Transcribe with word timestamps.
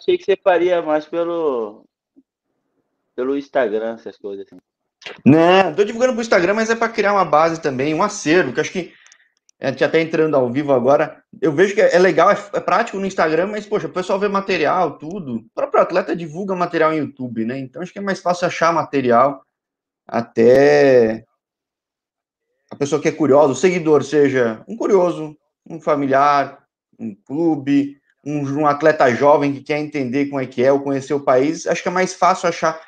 achei 0.00 0.16
que 0.16 0.24
você 0.24 0.36
faria 0.36 0.80
mais 0.80 1.04
pelo, 1.04 1.84
pelo 3.14 3.36
Instagram, 3.36 3.94
essas 3.94 4.16
coisas 4.16 4.46
assim. 4.46 4.60
Não, 5.24 5.74
tô 5.74 5.84
divulgando 5.84 6.14
pro 6.14 6.22
Instagram, 6.22 6.54
mas 6.54 6.70
é 6.70 6.74
para 6.74 6.92
criar 6.92 7.12
uma 7.12 7.24
base 7.24 7.60
também, 7.60 7.94
um 7.94 8.02
acervo, 8.02 8.52
que 8.52 8.60
acho 8.60 8.72
que 8.72 8.92
a 9.60 9.70
gente 9.70 9.84
até 9.84 10.00
entrando 10.00 10.34
ao 10.34 10.50
vivo 10.50 10.72
agora, 10.72 11.22
eu 11.40 11.52
vejo 11.52 11.74
que 11.74 11.82
é 11.82 11.98
legal, 11.98 12.30
é, 12.30 12.34
é, 12.54 12.60
prático 12.60 12.98
no 12.98 13.04
Instagram, 13.04 13.48
mas, 13.48 13.66
poxa, 13.66 13.88
o 13.88 13.92
pessoal 13.92 14.18
vê 14.18 14.26
material, 14.26 14.96
tudo. 14.96 15.36
O 15.36 15.44
próprio 15.54 15.82
atleta 15.82 16.16
divulga 16.16 16.56
material 16.56 16.94
em 16.94 16.98
YouTube, 16.98 17.44
né? 17.44 17.58
Então 17.58 17.82
acho 17.82 17.92
que 17.92 17.98
é 17.98 18.02
mais 18.02 18.20
fácil 18.20 18.46
achar 18.46 18.72
material 18.72 19.44
até 20.08 21.24
a 22.70 22.76
pessoa 22.76 23.02
que 23.02 23.08
é 23.08 23.12
curiosa, 23.12 23.52
o 23.52 23.56
seguidor, 23.56 24.02
seja 24.02 24.64
um 24.66 24.76
curioso, 24.76 25.36
um 25.68 25.78
familiar, 25.78 26.64
um 26.98 27.14
clube, 27.14 27.99
um, 28.24 28.60
um, 28.60 28.66
atleta 28.66 29.10
jovem 29.14 29.52
que 29.52 29.60
quer 29.60 29.78
entender 29.78 30.26
como 30.26 30.40
é 30.40 30.46
que 30.46 30.62
é 30.62 30.72
ou 30.72 30.80
conhecer 30.80 31.14
o 31.14 31.24
país, 31.24 31.66
acho 31.66 31.82
que 31.82 31.88
é 31.88 31.92
mais 31.92 32.14
fácil 32.14 32.48
achar 32.48 32.80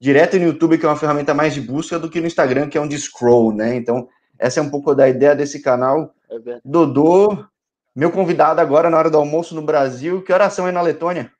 direto 0.00 0.38
no 0.38 0.44
YouTube, 0.44 0.78
que 0.78 0.84
é 0.84 0.88
uma 0.88 0.96
ferramenta 0.96 1.32
mais 1.32 1.54
de 1.54 1.60
busca, 1.60 1.98
do 1.98 2.10
que 2.10 2.20
no 2.20 2.26
Instagram, 2.26 2.68
que 2.68 2.76
é 2.76 2.80
um 2.80 2.88
de 2.88 2.98
scroll, 2.98 3.54
né? 3.54 3.74
Então, 3.74 4.08
essa 4.38 4.60
é 4.60 4.62
um 4.62 4.70
pouco 4.70 4.94
da 4.94 5.08
ideia 5.08 5.34
desse 5.34 5.62
canal. 5.62 6.14
É 6.30 6.60
Dodô, 6.64 7.46
meu 7.94 8.10
convidado 8.10 8.60
agora 8.60 8.90
na 8.90 8.98
hora 8.98 9.10
do 9.10 9.16
almoço 9.16 9.54
no 9.54 9.62
Brasil. 9.62 10.22
Que 10.22 10.32
oração 10.32 10.68
é 10.68 10.72
na 10.72 10.82
Letônia? 10.82 11.32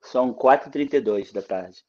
São 0.00 0.32
4h32 0.32 1.32
da 1.32 1.42
tarde. 1.42 1.84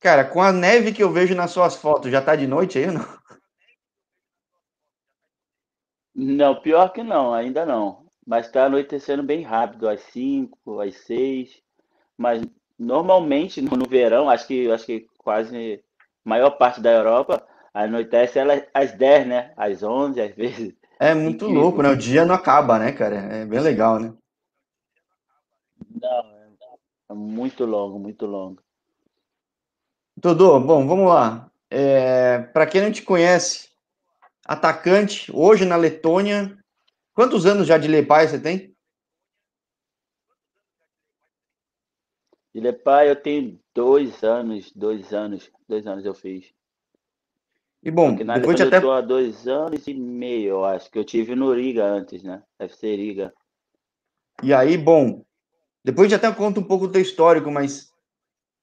Cara, 0.00 0.24
com 0.24 0.40
a 0.40 0.52
neve 0.52 0.92
que 0.92 1.02
eu 1.02 1.12
vejo 1.12 1.34
nas 1.34 1.50
suas 1.50 1.74
fotos, 1.74 2.10
já 2.10 2.22
tá 2.22 2.36
de 2.36 2.46
noite 2.46 2.78
aí 2.78 2.86
ou 2.86 2.92
não? 2.92 3.18
Não, 6.20 6.56
pior 6.56 6.92
que 6.92 7.04
não, 7.04 7.32
ainda 7.32 7.64
não. 7.64 8.04
Mas 8.26 8.46
está 8.46 8.64
anoitecendo 8.64 9.22
bem 9.22 9.42
rápido, 9.42 9.88
às 9.88 10.00
5, 10.00 10.80
às 10.80 10.96
6. 10.96 11.62
Mas 12.16 12.42
normalmente 12.76 13.62
no, 13.62 13.88
verão, 13.88 14.28
acho 14.28 14.48
que, 14.48 14.68
acho 14.68 14.84
que 14.84 15.06
quase 15.16 15.80
a 16.26 16.28
maior 16.28 16.50
parte 16.50 16.80
da 16.80 16.90
Europa 16.90 17.46
anoitece 17.72 18.36
ela 18.36 18.60
às 18.74 18.90
10, 18.90 19.28
né? 19.28 19.52
Às 19.56 19.84
11, 19.84 20.20
às 20.20 20.34
vezes. 20.34 20.74
É 20.98 21.14
muito 21.14 21.46
louco, 21.46 21.80
né? 21.82 21.90
O 21.90 21.96
dia 21.96 22.24
não 22.24 22.34
acaba, 22.34 22.80
né, 22.80 22.90
cara? 22.90 23.14
É 23.14 23.46
bem 23.46 23.60
legal, 23.60 24.00
né? 24.00 24.12
Não, 26.02 26.24
é 27.10 27.14
muito 27.14 27.64
longo, 27.64 27.96
muito 27.96 28.26
longo. 28.26 28.60
Dodô, 30.16 30.58
bom, 30.58 30.84
vamos 30.84 31.06
lá. 31.06 31.48
É, 31.70 32.40
Para 32.52 32.66
quem 32.66 32.82
não 32.82 32.90
te 32.90 33.02
conhece, 33.02 33.68
atacante, 34.48 35.30
hoje 35.30 35.66
na 35.66 35.76
Letônia, 35.76 36.56
quantos 37.12 37.44
anos 37.44 37.66
já 37.66 37.76
de 37.76 37.86
Lepai 37.86 38.26
você 38.26 38.40
tem? 38.40 38.74
De 42.54 42.60
Lepai 42.60 43.10
eu 43.10 43.16
tenho 43.16 43.60
dois 43.74 44.24
anos, 44.24 44.72
dois 44.74 45.12
anos, 45.12 45.50
dois 45.68 45.86
anos 45.86 46.06
eu 46.06 46.14
fiz. 46.14 46.50
E 47.82 47.90
bom, 47.90 48.16
depois 48.16 48.56
de 48.56 48.62
até... 48.62 48.78
eu 48.78 48.80
tô 48.80 48.90
há 48.90 49.02
dois 49.02 49.46
anos 49.46 49.86
e 49.86 49.94
meio, 49.94 50.48
eu 50.48 50.64
acho, 50.64 50.90
que 50.90 50.98
eu 50.98 51.04
tive 51.04 51.36
no 51.36 51.52
Riga 51.52 51.84
antes, 51.84 52.22
né? 52.22 52.42
FC 52.58 52.96
Riga. 52.96 53.32
E 54.42 54.52
aí, 54.52 54.76
bom, 54.76 55.24
depois 55.84 56.08
de 56.08 56.14
até 56.14 56.32
conta 56.32 56.58
um 56.58 56.64
pouco 56.64 56.86
do 56.86 56.92
teu 56.94 57.02
histórico, 57.02 57.50
mas 57.50 57.87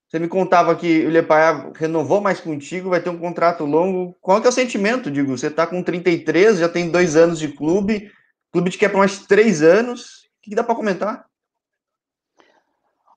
você 0.08 0.20
me 0.20 0.28
contava 0.28 0.76
que 0.76 1.06
o 1.06 1.10
Lepaia 1.10 1.72
renovou 1.76 2.22
mais 2.22 2.40
contigo, 2.40 2.90
vai 2.90 3.02
ter 3.02 3.10
um 3.10 3.18
contrato 3.18 3.66
longo. 3.66 4.16
Qual 4.22 4.42
é 4.42 4.48
o 4.48 4.52
sentimento? 4.52 5.10
Digo, 5.10 5.36
você 5.36 5.48
está 5.48 5.66
com 5.66 5.82
33, 5.82 6.60
já 6.60 6.70
tem 6.70 6.92
dois 6.92 7.16
anos 7.16 7.40
de 7.40 7.50
clube, 7.50 8.12
o 8.50 8.52
clube 8.54 8.70
te 8.70 8.78
quer 8.78 8.90
por 8.90 9.00
mais 9.00 9.26
três 9.26 9.62
anos. 9.64 10.26
O 10.26 10.42
que, 10.44 10.50
que 10.52 10.56
dá 10.56 10.64
para 10.64 10.76
comentar? 10.76 11.26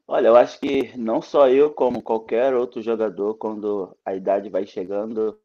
Olha, 0.06 0.28
eu 0.28 0.36
acho 0.36 0.58
que 0.58 0.96
não 0.96 1.20
só 1.20 1.50
eu, 1.50 1.70
como 1.70 2.00
qualquer 2.00 2.54
outro 2.54 2.80
jogador, 2.80 3.34
quando 3.34 3.94
a 4.02 4.14
idade 4.14 4.48
vai 4.48 4.66
chegando, 4.66 5.38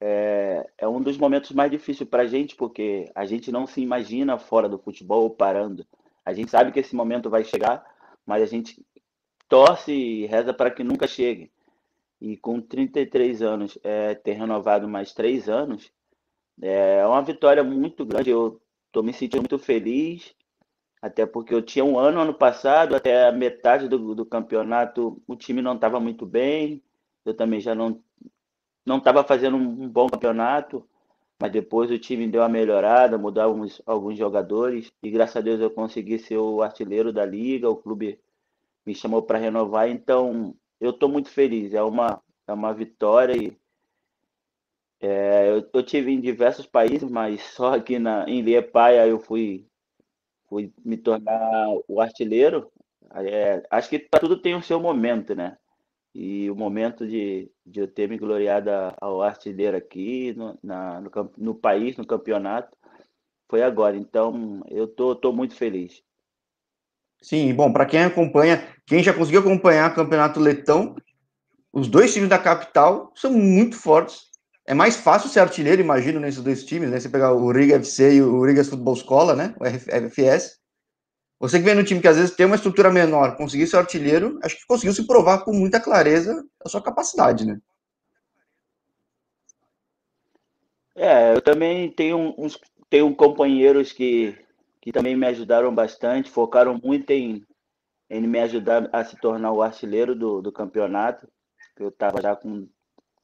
é, 0.00 0.66
é 0.78 0.88
um 0.88 1.02
dos 1.02 1.18
momentos 1.18 1.52
mais 1.52 1.70
difíceis 1.70 2.08
para 2.08 2.22
a 2.22 2.26
gente, 2.26 2.56
porque 2.56 3.10
a 3.14 3.26
gente 3.26 3.52
não 3.52 3.66
se 3.66 3.82
imagina 3.82 4.38
fora 4.38 4.70
do 4.70 4.78
futebol 4.78 5.28
parando. 5.28 5.86
A 6.24 6.32
gente 6.32 6.50
sabe 6.50 6.72
que 6.72 6.80
esse 6.80 6.96
momento 6.96 7.28
vai 7.28 7.44
chegar, 7.44 7.84
mas 8.24 8.42
a 8.42 8.46
gente 8.46 8.82
torce 9.52 9.92
e 9.92 10.24
reza 10.24 10.54
para 10.54 10.70
que 10.70 10.82
nunca 10.82 11.06
chegue. 11.06 11.52
E 12.18 12.38
com 12.38 12.58
33 12.58 13.42
anos, 13.42 13.78
é, 13.82 14.14
ter 14.14 14.32
renovado 14.32 14.88
mais 14.88 15.12
três 15.12 15.46
anos, 15.46 15.92
é 16.62 17.06
uma 17.06 17.20
vitória 17.20 17.62
muito 17.62 18.06
grande. 18.06 18.30
Eu 18.30 18.62
estou 18.86 19.02
me 19.02 19.12
sentindo 19.12 19.42
muito 19.42 19.58
feliz, 19.58 20.34
até 21.02 21.26
porque 21.26 21.54
eu 21.54 21.60
tinha 21.60 21.84
um 21.84 21.98
ano 21.98 22.18
ano 22.20 22.32
passado, 22.32 22.96
até 22.96 23.28
a 23.28 23.32
metade 23.32 23.88
do, 23.88 24.14
do 24.14 24.24
campeonato, 24.24 25.22
o 25.26 25.36
time 25.36 25.60
não 25.60 25.74
estava 25.74 26.00
muito 26.00 26.24
bem. 26.24 26.82
Eu 27.22 27.34
também 27.34 27.60
já 27.60 27.74
não 27.74 28.02
não 28.86 28.98
estava 28.98 29.22
fazendo 29.22 29.56
um, 29.58 29.84
um 29.84 29.88
bom 29.88 30.08
campeonato, 30.08 30.88
mas 31.38 31.52
depois 31.52 31.90
o 31.90 31.98
time 31.98 32.26
deu 32.26 32.40
uma 32.40 32.48
melhorada, 32.48 33.18
mudou 33.18 33.42
alguns, 33.44 33.82
alguns 33.84 34.16
jogadores 34.16 34.90
e 35.02 35.10
graças 35.10 35.36
a 35.36 35.40
Deus 35.42 35.60
eu 35.60 35.70
consegui 35.70 36.18
ser 36.18 36.38
o 36.38 36.62
artilheiro 36.62 37.12
da 37.12 37.24
liga, 37.26 37.68
o 37.70 37.76
clube 37.76 38.18
me 38.86 38.94
chamou 38.94 39.22
para 39.22 39.38
renovar, 39.38 39.88
então 39.88 40.54
eu 40.80 40.90
estou 40.90 41.08
muito 41.08 41.30
feliz. 41.30 41.74
É 41.74 41.82
uma, 41.82 42.22
é 42.46 42.52
uma 42.52 42.72
vitória 42.74 43.36
e 43.36 43.56
é, 45.00 45.50
eu, 45.50 45.68
eu 45.74 45.82
tive 45.82 46.12
em 46.12 46.20
diversos 46.20 46.66
países, 46.66 47.10
mas 47.10 47.42
só 47.54 47.74
aqui 47.74 47.98
na, 47.98 48.24
em 48.28 48.40
Liepaia 48.42 49.06
eu 49.06 49.18
fui, 49.18 49.66
fui 50.48 50.72
me 50.84 50.96
tornar 50.96 51.68
o 51.88 52.00
artilheiro. 52.00 52.70
É, 53.14 53.62
acho 53.70 53.90
que 53.90 53.98
tudo 53.98 54.40
tem 54.40 54.54
o 54.54 54.62
seu 54.62 54.80
momento, 54.80 55.34
né? 55.34 55.58
E 56.14 56.50
o 56.50 56.56
momento 56.56 57.06
de, 57.06 57.50
de 57.66 57.80
eu 57.80 57.88
ter 57.88 58.08
me 58.08 58.18
gloriado 58.18 58.70
ao 59.00 59.22
artilheiro 59.22 59.76
aqui 59.76 60.34
no, 60.34 60.58
na, 60.62 61.00
no, 61.00 61.10
no 61.38 61.54
país, 61.54 61.96
no 61.96 62.06
campeonato, 62.06 62.76
foi 63.48 63.62
agora. 63.62 63.96
Então, 63.96 64.62
eu 64.68 64.86
tô, 64.88 65.14
tô 65.16 65.32
muito 65.32 65.54
feliz. 65.56 66.02
Sim, 67.22 67.54
bom, 67.54 67.72
para 67.72 67.86
quem 67.86 68.02
acompanha, 68.02 68.66
quem 68.84 69.02
já 69.02 69.14
conseguiu 69.14 69.40
acompanhar 69.40 69.92
o 69.92 69.94
Campeonato 69.94 70.40
Letão, 70.40 70.96
os 71.72 71.86
dois 71.86 72.12
times 72.12 72.28
da 72.28 72.38
capital 72.38 73.12
são 73.14 73.32
muito 73.32 73.76
fortes. 73.76 74.32
É 74.66 74.74
mais 74.74 74.96
fácil 74.96 75.30
ser 75.30 75.40
artilheiro, 75.40 75.80
imagino, 75.80 76.20
nesses 76.20 76.42
dois 76.42 76.64
times, 76.64 76.90
né? 76.90 76.98
Você 76.98 77.08
pegar 77.08 77.32
o 77.32 77.50
Riga 77.52 77.76
FC 77.76 78.16
e 78.16 78.22
o 78.22 78.44
Rigas 78.44 78.68
Futebol 78.68 78.94
Escola, 78.94 79.36
né? 79.36 79.54
O 79.58 79.64
RFS. 79.64 80.60
Você 81.38 81.58
que 81.58 81.64
vem 81.64 81.74
no 81.74 81.84
time 81.84 82.00
que 82.00 82.08
às 82.08 82.16
vezes 82.16 82.34
tem 82.34 82.46
uma 82.46 82.56
estrutura 82.56 82.90
menor, 82.90 83.36
conseguir 83.36 83.66
ser 83.66 83.76
artilheiro, 83.76 84.38
acho 84.42 84.56
que 84.56 84.66
conseguiu 84.66 84.92
se 84.92 85.06
provar 85.06 85.44
com 85.44 85.52
muita 85.52 85.80
clareza 85.80 86.44
a 86.64 86.68
sua 86.68 86.82
capacidade, 86.82 87.46
né? 87.46 87.58
É, 90.94 91.34
eu 91.34 91.40
também 91.40 91.90
tenho 91.90 92.34
uns 92.36 92.58
tenho 92.90 93.14
companheiros 93.16 93.92
que 93.92 94.36
que 94.82 94.90
também 94.90 95.16
me 95.16 95.26
ajudaram 95.28 95.72
bastante, 95.72 96.28
focaram 96.28 96.78
muito 96.82 97.08
em, 97.12 97.46
em 98.10 98.26
me 98.26 98.40
ajudar 98.40 98.90
a 98.92 99.04
se 99.04 99.16
tornar 99.16 99.52
o 99.52 99.62
artilheiro 99.62 100.14
do, 100.16 100.42
do 100.42 100.50
campeonato. 100.50 101.28
Eu 101.78 101.88
estava 101.88 102.20
já 102.20 102.34
com. 102.34 102.68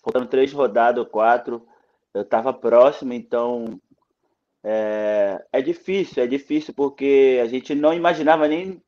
Faltando 0.00 0.28
três 0.28 0.52
rodadas, 0.52 1.06
quatro, 1.08 1.66
eu 2.14 2.22
estava 2.22 2.52
próximo, 2.52 3.12
então 3.12 3.80
é, 4.64 5.44
é, 5.52 5.60
difícil, 5.60 6.22
é 6.22 6.26
difícil 6.26 6.72
porque 6.72 7.40
a 7.42 7.46
gente 7.46 7.74
não 7.74 7.92
imaginava 7.92 8.46
nem 8.46 8.80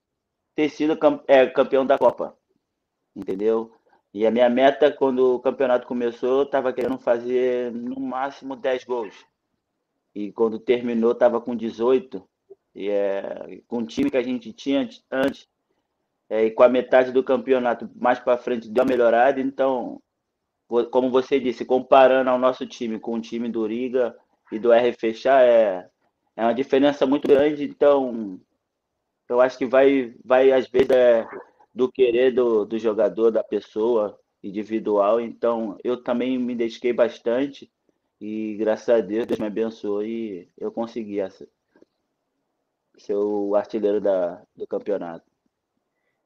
ter 0.54 0.68
sido 0.70 0.96
é, 1.26 1.46
campeão 1.48 1.84
da 1.84 1.98
Copa, 1.98 2.38
entendeu? 3.14 3.72
E 4.14 4.24
a 4.24 4.30
minha 4.30 4.48
meta, 4.48 4.92
quando 4.92 5.34
o 5.34 5.40
campeonato 5.40 5.86
começou, 5.86 6.38
eu 6.38 6.44
estava 6.44 6.72
querendo 6.72 6.98
fazer 6.98 7.72
no 7.72 8.00
máximo 8.00 8.54
10 8.54 8.84
gols. 8.84 9.26
E 10.14 10.32
quando 10.32 10.58
terminou, 10.58 11.12
estava 11.12 11.40
com 11.40 11.54
18. 11.54 12.29
E 12.74 12.88
é, 12.88 13.60
com 13.66 13.78
o 13.78 13.86
time 13.86 14.10
que 14.10 14.16
a 14.16 14.22
gente 14.22 14.52
tinha 14.52 14.88
antes, 15.10 15.48
é, 16.28 16.44
e 16.44 16.50
com 16.52 16.62
a 16.62 16.68
metade 16.68 17.10
do 17.12 17.24
campeonato 17.24 17.90
mais 17.96 18.18
para 18.20 18.38
frente 18.38 18.68
deu 18.68 18.84
uma 18.84 18.90
melhorada, 18.90 19.40
então, 19.40 20.00
como 20.90 21.10
você 21.10 21.40
disse, 21.40 21.64
comparando 21.64 22.30
ao 22.30 22.38
nosso 22.38 22.64
time 22.66 23.00
com 23.00 23.14
o 23.14 23.20
time 23.20 23.48
do 23.48 23.66
Riga 23.66 24.16
e 24.52 24.58
do 24.58 24.72
R 24.72 24.92
fechar, 24.92 25.42
é, 25.44 25.88
é 26.36 26.42
uma 26.44 26.54
diferença 26.54 27.04
muito 27.06 27.26
grande, 27.26 27.64
então 27.64 28.40
eu 29.28 29.40
acho 29.40 29.58
que 29.58 29.66
vai, 29.66 30.14
vai 30.24 30.52
às 30.52 30.68
vezes, 30.68 30.90
é, 30.90 31.26
do 31.74 31.90
querer 31.90 32.32
do, 32.32 32.64
do 32.64 32.78
jogador, 32.78 33.30
da 33.30 33.42
pessoa 33.42 34.18
individual, 34.42 35.20
então 35.20 35.76
eu 35.82 36.02
também 36.02 36.38
me 36.38 36.54
dediquei 36.54 36.92
bastante 36.92 37.70
e 38.20 38.54
graças 38.56 38.88
a 38.88 39.00
Deus, 39.00 39.26
Deus 39.26 39.40
me 39.40 39.46
abençoou 39.46 40.04
e 40.04 40.48
eu 40.58 40.70
consegui 40.70 41.20
essa, 41.20 41.46
ser 43.00 43.14
o 43.14 43.54
artilheiro 43.54 44.00
da, 44.00 44.42
do 44.54 44.66
campeonato. 44.66 45.24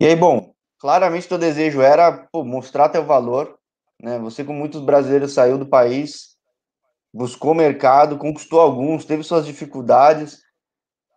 E 0.00 0.06
aí, 0.06 0.16
bom, 0.16 0.54
claramente 0.78 1.28
teu 1.28 1.38
desejo 1.38 1.80
era 1.80 2.26
pô, 2.30 2.44
mostrar 2.44 2.88
teu 2.88 3.04
valor, 3.04 3.58
né? 4.00 4.18
Você, 4.18 4.44
como 4.44 4.58
muitos 4.58 4.80
brasileiros, 4.80 5.32
saiu 5.32 5.56
do 5.56 5.66
país, 5.66 6.36
buscou 7.12 7.54
mercado, 7.54 8.18
conquistou 8.18 8.60
alguns, 8.60 9.04
teve 9.04 9.22
suas 9.22 9.46
dificuldades. 9.46 10.42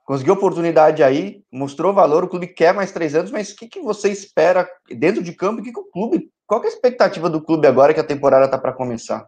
conseguiu 0.06 0.36
oportunidade 0.36 1.04
aí, 1.04 1.44
mostrou 1.52 1.94
valor, 1.94 2.24
o 2.24 2.30
clube 2.30 2.48
quer 2.48 2.74
mais 2.74 2.92
três 2.92 3.16
anos, 3.16 3.32
mas 3.32 3.52
o 3.52 3.56
que, 3.56 3.68
que 3.68 3.82
você 3.82 4.10
espera 4.10 4.70
dentro 4.90 5.24
de 5.24 5.34
campo? 5.34 5.60
O 5.60 5.64
que, 5.64 5.74
que 5.74 5.80
o 5.80 5.92
clube, 5.92 6.32
qual 6.46 6.62
é 6.64 6.66
a 6.66 6.70
expectativa 6.70 7.30
do 7.30 7.42
clube 7.42 7.68
agora 7.68 7.94
que 7.94 8.00
a 8.00 8.08
temporada 8.08 8.46
está 8.46 8.58
para 8.58 8.74
começar? 8.74 9.28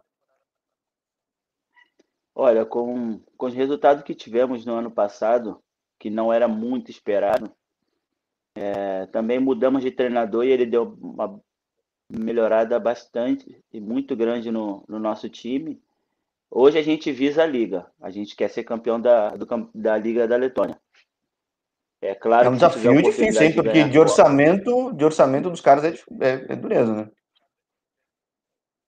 Olha, 2.34 2.64
com, 2.64 3.20
com 3.36 3.46
os 3.46 3.54
resultados 3.54 4.02
que 4.04 4.14
tivemos 4.14 4.64
no 4.64 4.74
ano 4.74 4.90
passado, 4.90 5.60
que 6.00 6.08
não 6.08 6.32
era 6.32 6.48
muito 6.48 6.90
esperado, 6.90 7.52
é, 8.56 9.06
também 9.06 9.38
mudamos 9.38 9.82
de 9.82 9.90
treinador 9.90 10.44
e 10.44 10.50
ele 10.50 10.64
deu 10.64 10.96
uma 11.00 11.40
melhorada 12.10 12.80
bastante 12.80 13.62
e 13.72 13.80
muito 13.80 14.16
grande 14.16 14.50
no, 14.50 14.82
no 14.88 14.98
nosso 14.98 15.28
time. 15.28 15.80
Hoje 16.50 16.78
a 16.78 16.82
gente 16.82 17.12
visa 17.12 17.44
a 17.44 17.46
Liga. 17.46 17.86
A 18.00 18.10
gente 18.10 18.34
quer 18.34 18.48
ser 18.48 18.64
campeão 18.64 19.00
da, 19.00 19.36
do, 19.36 19.46
da 19.72 19.96
Liga 19.96 20.26
da 20.26 20.36
Letônia. 20.36 20.80
É 22.02 22.14
claro 22.14 22.46
é 22.46 22.50
um 22.50 22.54
desafio 22.54 23.02
difícil, 23.02 23.42
hein? 23.42 23.54
Porque 23.54 23.84
de, 23.84 23.90
de 23.90 23.98
orçamento, 23.98 24.92
de 24.94 25.04
orçamento 25.04 25.50
dos 25.50 25.60
caras 25.60 25.84
é, 25.84 25.94
é, 26.20 26.46
é, 26.48 26.56
dureza, 26.56 26.94
né? 26.94 27.10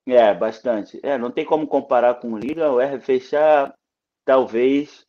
É, 0.08 0.34
bastante. 0.34 0.98
É, 1.02 1.18
não 1.18 1.30
tem 1.30 1.44
como 1.44 1.66
comparar 1.66 2.14
com 2.14 2.38
Liga. 2.38 2.72
O 2.72 2.80
R 2.80 2.98
fechar, 3.00 3.72
talvez 4.24 5.06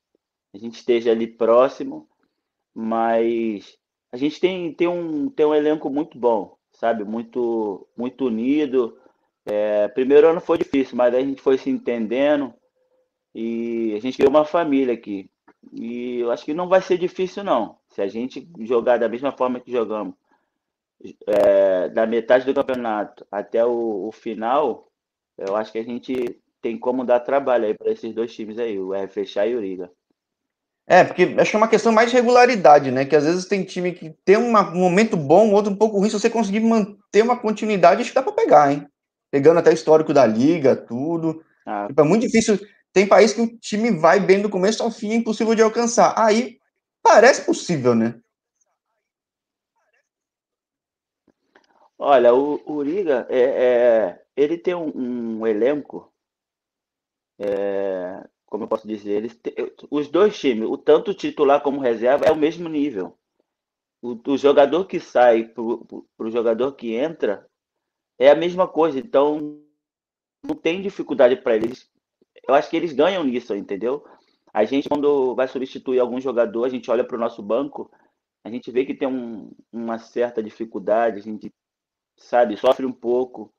a 0.53 0.57
gente 0.57 0.75
esteja 0.75 1.11
ali 1.11 1.27
próximo, 1.27 2.07
mas 2.73 3.77
a 4.11 4.17
gente 4.17 4.39
tem, 4.39 4.73
tem, 4.73 4.88
um, 4.88 5.29
tem 5.29 5.45
um 5.45 5.55
elenco 5.55 5.89
muito 5.89 6.17
bom, 6.17 6.57
sabe? 6.71 7.03
Muito, 7.03 7.88
muito 7.97 8.25
unido. 8.27 8.97
É, 9.45 9.88
primeiro 9.89 10.27
ano 10.27 10.39
foi 10.39 10.57
difícil, 10.57 10.95
mas 10.95 11.13
a 11.13 11.19
gente 11.19 11.41
foi 11.41 11.57
se 11.57 11.69
entendendo 11.69 12.53
e 13.33 13.94
a 13.95 14.00
gente 14.00 14.17
criou 14.17 14.29
uma 14.29 14.45
família 14.45 14.94
aqui. 14.94 15.29
E 15.71 16.19
eu 16.19 16.31
acho 16.31 16.45
que 16.45 16.53
não 16.53 16.67
vai 16.67 16.81
ser 16.81 16.97
difícil, 16.97 17.44
não. 17.44 17.77
Se 17.89 18.01
a 18.01 18.07
gente 18.07 18.47
jogar 18.59 18.97
da 18.97 19.09
mesma 19.09 19.31
forma 19.31 19.59
que 19.59 19.71
jogamos, 19.71 20.15
é, 21.27 21.89
da 21.89 22.05
metade 22.05 22.45
do 22.45 22.53
campeonato 22.53 23.25
até 23.31 23.65
o, 23.65 24.07
o, 24.07 24.11
final, 24.11 24.89
eu 25.38 25.55
acho 25.55 25.71
que 25.71 25.77
a 25.79 25.83
gente 25.83 26.39
tem 26.61 26.77
como 26.77 27.03
dar 27.03 27.19
trabalho 27.19 27.65
aí 27.65 27.73
para 27.73 27.91
esses 27.91 28.13
dois 28.13 28.33
times 28.33 28.57
aí, 28.57 28.79
o 28.79 28.94
RFX 28.94 29.35
e 29.35 29.55
o 29.55 29.59
Riga. 29.59 29.91
É, 30.85 31.03
porque 31.03 31.35
acho 31.38 31.50
que 31.50 31.56
é 31.56 31.59
uma 31.59 31.68
questão 31.68 31.91
mais 31.91 32.09
de 32.09 32.15
regularidade, 32.15 32.91
né? 32.91 33.06
Que 33.06 33.15
às 33.15 33.24
vezes 33.24 33.45
tem 33.45 33.63
time 33.63 33.94
que 33.94 34.13
tem 34.25 34.35
uma, 34.38 34.69
um 34.69 34.80
momento 34.80 35.15
bom, 35.15 35.51
outro 35.51 35.71
um 35.71 35.75
pouco 35.75 35.97
ruim. 35.97 36.09
Se 36.09 36.19
você 36.19 36.30
conseguir 36.30 36.59
manter 36.59 37.21
uma 37.24 37.38
continuidade, 37.38 38.01
acho 38.01 38.09
que 38.09 38.15
dá 38.15 38.21
para 38.21 38.33
pegar, 38.33 38.71
hein? 38.71 38.88
pegando 39.33 39.59
até 39.59 39.71
o 39.71 39.74
histórico 39.74 40.13
da 40.13 40.27
liga, 40.27 40.75
tudo. 40.75 41.44
Ah. 41.65 41.88
Tipo, 41.88 42.01
é 42.01 42.03
muito 42.03 42.21
difícil. 42.21 42.59
Tem 42.94 43.07
país 43.07 43.33
que 43.33 43.41
o 43.41 43.57
time 43.57 43.89
vai 43.89 44.19
bem 44.19 44.39
do 44.39 44.47
começo 44.47 44.83
ao 44.83 44.91
fim, 44.91 45.09
é 45.09 45.15
impossível 45.15 45.56
de 45.56 45.63
alcançar. 45.63 46.13
Aí 46.15 46.59
parece 47.01 47.44
possível, 47.44 47.95
né? 47.95 48.13
Olha, 51.97 52.31
o, 52.31 52.83
Liga, 52.83 53.25
é, 53.27 53.41
é, 53.41 54.24
ele 54.38 54.56
tem 54.56 54.75
um, 54.75 55.39
um 55.39 55.47
elenco, 55.47 56.13
é, 57.39 58.24
como 58.53 58.65
eu 58.65 58.67
posso 58.67 58.88
dizer, 58.88 59.13
eles 59.13 59.39
os 59.89 60.07
dois 60.09 60.39
times, 60.39 60.69
o 60.69 60.77
tanto 60.77 61.11
titular 61.11 61.59
como 61.63 61.81
reserva, 61.81 62.25
é 62.25 62.31
o 62.31 62.35
mesmo 62.35 62.69
nível. 62.69 63.17
O, 64.00 64.15
o 64.27 64.38
jogador 64.38 64.85
que 64.85 65.00
sai 65.00 65.45
para 65.45 65.63
o 65.63 66.29
jogador 66.29 66.73
que 66.73 66.94
entra, 66.94 67.50
é 68.19 68.29
a 68.29 68.35
mesma 68.35 68.67
coisa. 68.67 69.00
Então, 69.00 69.59
não 70.45 70.53
tem 70.53 70.83
dificuldade 70.83 71.35
para 71.38 71.55
eles. 71.55 71.89
Eu 72.47 72.53
acho 72.53 72.69
que 72.69 72.77
eles 72.77 72.94
ganham 72.94 73.23
nisso, 73.23 73.55
entendeu? 73.55 74.05
A 74.53 74.63
gente, 74.65 74.88
quando 74.88 75.33
vai 75.33 75.47
substituir 75.47 76.00
algum 76.00 76.21
jogador, 76.21 76.65
a 76.65 76.69
gente 76.69 76.91
olha 76.91 77.03
para 77.03 77.17
o 77.17 77.19
nosso 77.19 77.41
banco, 77.41 77.89
a 78.44 78.51
gente 78.51 78.69
vê 78.69 78.85
que 78.85 78.94
tem 78.94 79.07
um, 79.07 79.51
uma 79.71 79.97
certa 79.97 80.44
dificuldade, 80.44 81.17
a 81.17 81.23
gente, 81.23 81.51
sabe, 82.17 82.55
sofre 82.55 82.85
um 82.85 82.94
pouco. 82.94 83.51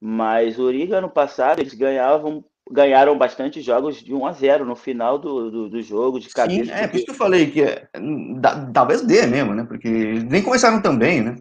Mas 0.00 0.60
o 0.60 0.62
Uriga, 0.62 0.98
ano 0.98 1.10
passado, 1.10 1.58
eles 1.58 1.74
ganhavam, 1.74 2.44
ganharam 2.70 3.18
bastante 3.18 3.60
jogos 3.60 4.02
de 4.02 4.14
1 4.14 4.26
a 4.26 4.32
0 4.32 4.64
no 4.64 4.76
final 4.76 5.18
do, 5.18 5.50
do, 5.50 5.68
do 5.68 5.82
jogo, 5.82 6.20
de 6.20 6.28
cabeça. 6.28 6.64
Sim, 6.64 6.70
é, 6.70 6.86
por 6.86 6.96
isso 6.96 7.04
que 7.06 7.10
eu 7.10 7.16
falei 7.16 7.50
que 7.50 7.62
é, 7.62 7.88
talvez 8.72 9.02
dê 9.02 9.26
mesmo, 9.26 9.54
né? 9.54 9.64
Porque 9.64 9.88
nem 9.88 10.42
começaram 10.42 10.80
também, 10.80 11.20
né? 11.20 11.36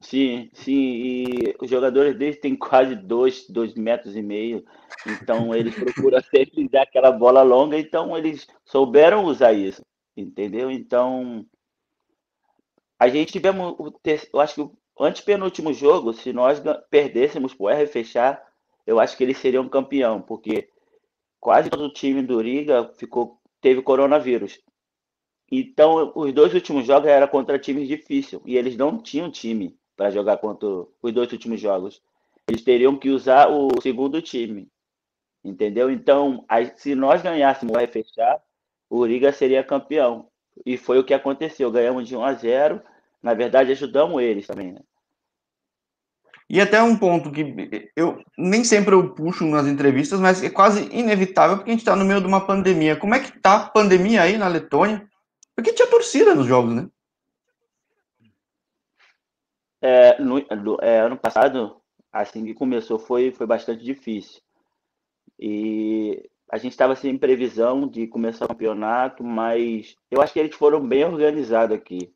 Sim, 0.00 0.50
sim, 0.52 0.72
e 0.72 1.56
os 1.60 1.70
jogadores 1.70 2.18
deles 2.18 2.40
têm 2.40 2.56
quase 2.56 2.96
dois, 2.96 3.46
dois 3.48 3.74
metros 3.74 4.16
e 4.16 4.22
meio, 4.22 4.64
então 5.06 5.54
eles 5.54 5.76
procuram 5.76 6.20
sempre 6.28 6.68
dar 6.68 6.82
aquela 6.82 7.12
bola 7.12 7.42
longa, 7.42 7.78
então 7.78 8.18
eles 8.18 8.48
souberam 8.64 9.24
usar 9.24 9.52
isso, 9.52 9.80
entendeu? 10.16 10.72
Então, 10.72 11.46
a 12.98 13.08
gente 13.08 13.32
tivemos, 13.32 13.76
eu 14.32 14.40
acho 14.40 14.54
que 14.56 14.60
o 14.62 15.04
antepenúltimo 15.04 15.72
jogo, 15.72 16.12
se 16.12 16.32
nós 16.32 16.60
perdêssemos 16.90 17.54
o 17.56 17.70
R 17.70 17.86
fechar, 17.86 18.42
eu 18.86 19.00
acho 19.00 19.16
que 19.16 19.24
eles 19.24 19.38
seriam 19.38 19.68
campeão, 19.68 20.20
porque 20.20 20.68
quase 21.40 21.70
todo 21.70 21.84
o 21.84 21.92
time 21.92 22.22
do 22.22 22.40
Riga 22.40 22.90
ficou, 22.94 23.40
teve 23.60 23.82
coronavírus. 23.82 24.60
Então, 25.50 26.12
os 26.14 26.32
dois 26.32 26.54
últimos 26.54 26.86
jogos 26.86 27.08
eram 27.08 27.28
contra 27.28 27.58
times 27.58 27.86
difíceis, 27.86 28.40
e 28.46 28.56
eles 28.56 28.76
não 28.76 28.98
tinham 28.98 29.30
time 29.30 29.76
para 29.96 30.10
jogar 30.10 30.38
contra 30.38 30.66
os 30.68 31.12
dois 31.12 31.30
últimos 31.32 31.60
jogos. 31.60 32.02
Eles 32.48 32.62
teriam 32.62 32.98
que 32.98 33.10
usar 33.10 33.48
o 33.48 33.68
segundo 33.80 34.20
time. 34.22 34.68
Entendeu? 35.44 35.90
Então, 35.90 36.44
se 36.76 36.94
nós 36.94 37.22
ganhássemos 37.22 37.76
o 37.76 37.88
fechar, 37.88 38.42
o 38.88 39.04
Riga 39.04 39.32
seria 39.32 39.62
campeão. 39.62 40.28
E 40.64 40.76
foi 40.76 40.98
o 40.98 41.04
que 41.04 41.14
aconteceu. 41.14 41.70
Ganhamos 41.70 42.06
de 42.08 42.16
1 42.16 42.24
a 42.24 42.32
0. 42.34 42.82
Na 43.22 43.34
verdade, 43.34 43.72
ajudamos 43.72 44.22
eles 44.22 44.46
também, 44.46 44.72
né? 44.72 44.80
E 46.52 46.60
até 46.60 46.82
um 46.82 46.94
ponto 46.94 47.32
que 47.32 47.90
eu 47.96 48.22
nem 48.36 48.62
sempre 48.62 48.94
eu 48.94 49.14
puxo 49.14 49.42
nas 49.46 49.66
entrevistas, 49.66 50.20
mas 50.20 50.44
é 50.44 50.50
quase 50.50 50.86
inevitável 50.94 51.56
porque 51.56 51.70
a 51.70 51.72
gente 51.72 51.80
está 51.80 51.96
no 51.96 52.04
meio 52.04 52.20
de 52.20 52.26
uma 52.26 52.46
pandemia. 52.46 52.94
Como 52.94 53.14
é 53.14 53.20
que 53.20 53.40
tá 53.40 53.56
a 53.56 53.68
pandemia 53.70 54.20
aí 54.20 54.36
na 54.36 54.48
Letônia? 54.48 55.08
Porque 55.56 55.72
tinha 55.72 55.88
torcida 55.88 56.34
nos 56.34 56.46
jogos, 56.46 56.74
né? 56.74 56.90
É, 59.80 60.20
no, 60.20 60.44
é, 60.82 61.00
ano 61.00 61.16
passado, 61.16 61.80
assim 62.12 62.44
que 62.44 62.52
começou, 62.52 62.98
foi, 62.98 63.32
foi 63.32 63.46
bastante 63.46 63.82
difícil. 63.82 64.42
E 65.40 66.28
a 66.50 66.58
gente 66.58 66.72
estava 66.72 66.94
sem 66.94 67.16
previsão 67.16 67.88
de 67.88 68.06
começar 68.06 68.44
o 68.44 68.48
campeonato, 68.48 69.24
mas 69.24 69.96
eu 70.10 70.20
acho 70.20 70.34
que 70.34 70.38
eles 70.38 70.54
foram 70.54 70.86
bem 70.86 71.02
organizados 71.02 71.74
aqui. 71.74 72.12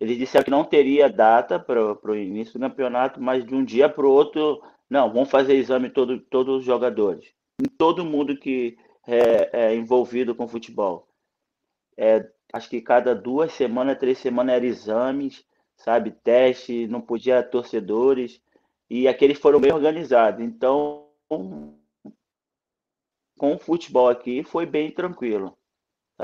Eles 0.00 0.18
disseram 0.18 0.44
que 0.44 0.50
não 0.50 0.64
teria 0.64 1.08
data 1.08 1.58
para 1.58 1.80
o 1.82 2.16
início 2.16 2.54
do 2.54 2.60
campeonato, 2.60 3.20
mas 3.20 3.44
de 3.44 3.54
um 3.54 3.64
dia 3.64 3.88
para 3.88 4.06
o 4.06 4.10
outro, 4.10 4.62
não, 4.90 5.12
vamos 5.12 5.30
fazer 5.30 5.54
exame 5.54 5.88
todo, 5.90 6.20
todos 6.20 6.58
os 6.58 6.64
jogadores. 6.64 7.32
Todo 7.78 8.04
mundo 8.04 8.36
que 8.36 8.76
é, 9.06 9.70
é 9.70 9.74
envolvido 9.74 10.34
com 10.34 10.46
futebol. 10.46 11.08
É, 11.96 12.28
acho 12.52 12.68
que 12.68 12.80
cada 12.82 13.14
duas 13.14 13.52
semanas, 13.52 13.98
três 13.98 14.18
semanas 14.18 14.56
eram 14.56 14.66
exames 14.66 15.46
sabe? 15.76 16.10
Teste, 16.10 16.86
não 16.86 17.00
podia 17.00 17.42
torcedores, 17.42 18.40
e 18.88 19.06
aqueles 19.08 19.38
foram 19.38 19.60
bem 19.60 19.72
organizados. 19.72 20.40
Então, 20.40 21.08
com 23.38 23.54
o 23.54 23.58
futebol 23.58 24.08
aqui 24.08 24.42
foi 24.42 24.66
bem 24.66 24.90
tranquilo. 24.90 25.56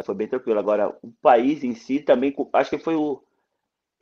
Foi 0.05 0.15
bem 0.15 0.27
tranquilo. 0.27 0.59
Agora, 0.59 0.97
o 1.03 1.13
país 1.21 1.63
em 1.63 1.75
si 1.75 2.01
também, 2.01 2.35
acho 2.55 2.71
que 2.71 2.79
foi 2.79 2.95
o. 2.97 3.23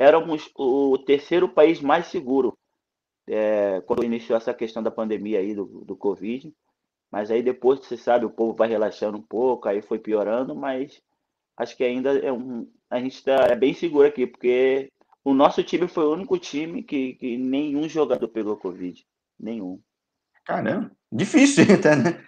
Éramos 0.00 0.50
o 0.56 0.96
terceiro 0.96 1.46
país 1.46 1.78
mais 1.78 2.06
seguro 2.06 2.56
é, 3.28 3.82
quando 3.82 4.02
iniciou 4.02 4.38
essa 4.38 4.54
questão 4.54 4.82
da 4.82 4.90
pandemia 4.90 5.40
aí 5.40 5.54
do, 5.54 5.84
do 5.84 5.94
Covid. 5.94 6.50
Mas 7.10 7.30
aí 7.30 7.42
depois, 7.42 7.80
você 7.80 7.98
sabe, 7.98 8.24
o 8.24 8.30
povo 8.30 8.56
vai 8.56 8.66
relaxando 8.66 9.18
um 9.18 9.22
pouco, 9.22 9.68
aí 9.68 9.82
foi 9.82 9.98
piorando, 9.98 10.56
mas 10.56 11.02
acho 11.54 11.76
que 11.76 11.84
ainda 11.84 12.18
é 12.18 12.32
um, 12.32 12.66
a 12.88 12.98
gente 12.98 13.16
está 13.16 13.44
é 13.50 13.54
bem 13.54 13.74
seguro 13.74 14.08
aqui, 14.08 14.26
porque 14.26 14.90
o 15.22 15.34
nosso 15.34 15.62
time 15.62 15.86
foi 15.86 16.06
o 16.06 16.14
único 16.14 16.38
time 16.38 16.82
que, 16.82 17.12
que 17.16 17.36
nenhum 17.36 17.86
jogador 17.86 18.26
pegou 18.28 18.56
Covid. 18.56 19.04
Nenhum. 19.38 19.82
Caramba, 20.46 20.90
difícil 21.12 21.64
até, 21.74 21.94
né? 21.94 22.24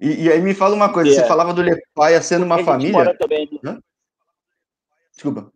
E, 0.00 0.26
e, 0.26 0.30
aí 0.30 0.40
me 0.40 0.54
fala 0.54 0.76
uma 0.76 0.92
coisa, 0.92 1.10
é. 1.10 1.14
você 1.14 1.26
falava 1.26 1.52
do 1.52 1.62
Lepaia 1.62 2.22
sendo 2.22 2.44
uma 2.44 2.62
família. 2.62 3.12
Também... 3.18 3.50
Desculpa. 5.10 5.52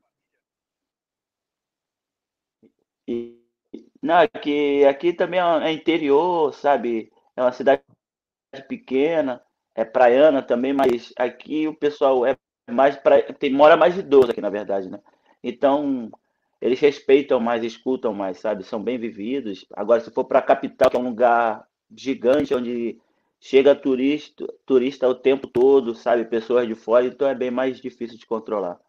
E, 3.06 3.38
não, 4.02 4.16
aqui, 4.18 4.84
aqui 4.84 5.12
também 5.12 5.40
é 5.40 5.72
interior, 5.72 6.52
sabe? 6.54 7.12
É 7.36 7.42
uma 7.42 7.52
cidade 7.52 7.82
pequena, 8.68 9.42
é 9.74 9.84
praiana 9.84 10.42
também, 10.42 10.72
mas 10.72 11.12
aqui 11.18 11.68
o 11.68 11.74
pessoal 11.74 12.24
é 12.26 12.36
mais 12.70 12.96
pra... 12.96 13.22
tem 13.22 13.52
mora 13.52 13.76
mais 13.76 13.96
idoso 13.96 14.30
aqui, 14.30 14.40
na 14.40 14.50
verdade, 14.50 14.88
né? 14.90 15.00
Então, 15.42 16.10
eles 16.60 16.80
respeitam 16.80 17.38
mais, 17.40 17.62
escutam 17.62 18.12
mais, 18.14 18.38
sabe? 18.38 18.64
São 18.64 18.82
bem 18.82 18.98
vividos. 18.98 19.66
Agora, 19.74 20.00
se 20.00 20.10
for 20.10 20.24
para 20.24 20.40
a 20.40 20.42
capital, 20.42 20.90
que 20.90 20.96
é 20.96 21.00
um 21.00 21.08
lugar 21.08 21.66
gigante, 21.96 22.54
onde 22.54 22.98
chega 23.40 23.74
turista, 23.74 24.46
turista 24.64 25.08
o 25.08 25.14
tempo 25.14 25.46
todo, 25.46 25.94
sabe? 25.94 26.24
Pessoas 26.24 26.66
de 26.66 26.74
fora, 26.74 27.06
então 27.06 27.28
é 27.28 27.34
bem 27.34 27.50
mais 27.50 27.80
difícil 27.80 28.18
de 28.18 28.26
controlar. 28.26 28.80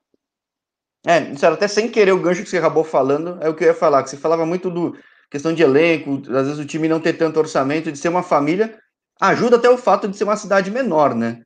É, 1.08 1.32
isso 1.32 1.46
era 1.46 1.56
até 1.56 1.70
sem 1.70 1.90
querer 1.90 2.12
o 2.12 2.20
gancho 2.20 2.44
que 2.44 2.50
você 2.50 2.58
acabou 2.58 2.84
falando, 2.84 3.38
é 3.42 3.48
o 3.48 3.56
que 3.56 3.64
eu 3.64 3.70
ia 3.70 3.74
falar, 3.74 4.04
que 4.04 4.10
você 4.10 4.18
falava 4.18 4.46
muito 4.46 4.70
do 4.70 4.94
questão 5.32 5.54
de 5.54 5.64
elenco, 5.64 6.22
às 6.36 6.48
vezes 6.48 6.60
o 6.60 6.66
time 6.66 6.90
não 6.90 7.00
ter 7.00 7.14
tanto 7.14 7.40
orçamento, 7.40 7.90
de 7.90 7.98
ser 7.98 8.10
uma 8.10 8.24
família, 8.24 8.78
ajuda 9.20 9.56
até 9.56 9.70
o 9.70 9.78
fato 9.78 10.06
de 10.08 10.18
ser 10.18 10.26
uma 10.26 10.36
cidade 10.36 10.70
menor, 10.70 11.16
né? 11.16 11.44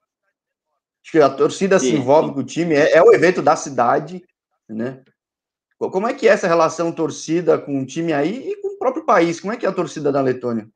Acho 1.04 1.12
que 1.12 1.20
a 1.20 1.30
torcida 1.30 1.78
sim, 1.78 1.92
se 1.92 1.96
envolve 1.96 2.34
com 2.34 2.40
o 2.40 2.44
time, 2.44 2.74
é, 2.74 2.94
é 2.94 3.04
o 3.04 3.14
evento 3.14 3.40
da 3.40 3.56
cidade, 3.56 4.24
né? 4.68 5.04
Como 5.78 6.08
é 6.08 6.14
que 6.14 6.28
é 6.28 6.32
essa 6.32 6.48
relação 6.48 6.92
torcida 6.92 7.58
com 7.60 7.82
o 7.82 7.86
time 7.86 8.14
aí 8.14 8.50
e 8.50 8.62
com 8.62 8.70
o 8.70 8.78
próprio 8.80 9.06
país? 9.06 9.40
Como 9.40 9.54
é 9.54 9.58
que 9.58 9.66
é 9.66 9.70
a 9.70 9.74
torcida 9.74 10.12
da 10.12 10.22
Letônia? 10.22 10.68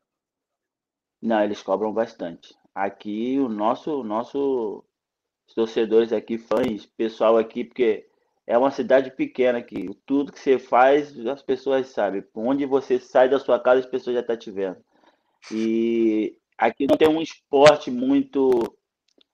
Não, 1.19 1.43
eles 1.43 1.61
cobram 1.61 1.91
bastante. 1.91 2.55
Aqui, 2.73 3.39
o 3.39 3.49
nosso, 3.49 4.03
nosso 4.03 4.83
os 5.47 5.53
torcedores 5.53 6.11
aqui, 6.11 6.37
fãs, 6.37 6.85
pessoal 6.85 7.37
aqui, 7.37 7.63
porque 7.63 8.07
é 8.47 8.57
uma 8.57 8.71
cidade 8.71 9.11
pequena 9.11 9.57
aqui. 9.59 9.89
Tudo 10.05 10.31
que 10.31 10.39
você 10.39 10.59
faz, 10.59 11.17
as 11.25 11.41
pessoas 11.41 11.87
sabem. 11.87 12.23
Onde 12.33 12.65
você 12.65 12.99
sai 12.99 13.27
da 13.27 13.39
sua 13.39 13.59
casa, 13.59 13.79
as 13.79 13.85
pessoas 13.85 14.15
já 14.15 14.21
estão 14.21 14.35
tá 14.35 14.39
te 14.39 14.51
vendo. 14.51 14.77
E 15.51 16.37
aqui 16.57 16.85
não 16.87 16.97
tem 16.97 17.07
um 17.07 17.21
esporte 17.21 17.89
muito. 17.89 18.75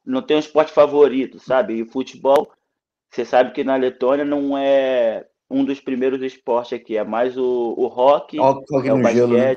Não 0.05 0.21
tem 0.21 0.37
um 0.37 0.39
esporte 0.39 0.71
favorito, 0.71 1.39
sabe? 1.39 1.75
E 1.75 1.81
o 1.83 1.91
futebol, 1.91 2.51
você 3.09 3.25
sabe 3.25 3.51
que 3.51 3.63
na 3.63 3.75
Letônia 3.75 4.25
não 4.25 4.57
é 4.57 5.27
um 5.49 5.63
dos 5.65 5.81
primeiros 5.81 6.21
esportes 6.21 6.73
aqui. 6.73 6.95
É 6.95 7.03
mais 7.03 7.37
o, 7.37 7.75
o 7.77 7.87
rock, 7.87 8.37
rock 8.37 8.87
é 8.87 8.93
o 8.93 9.01
basquete. 9.01 9.15
Gelo, 9.15 9.37
né? 9.37 9.55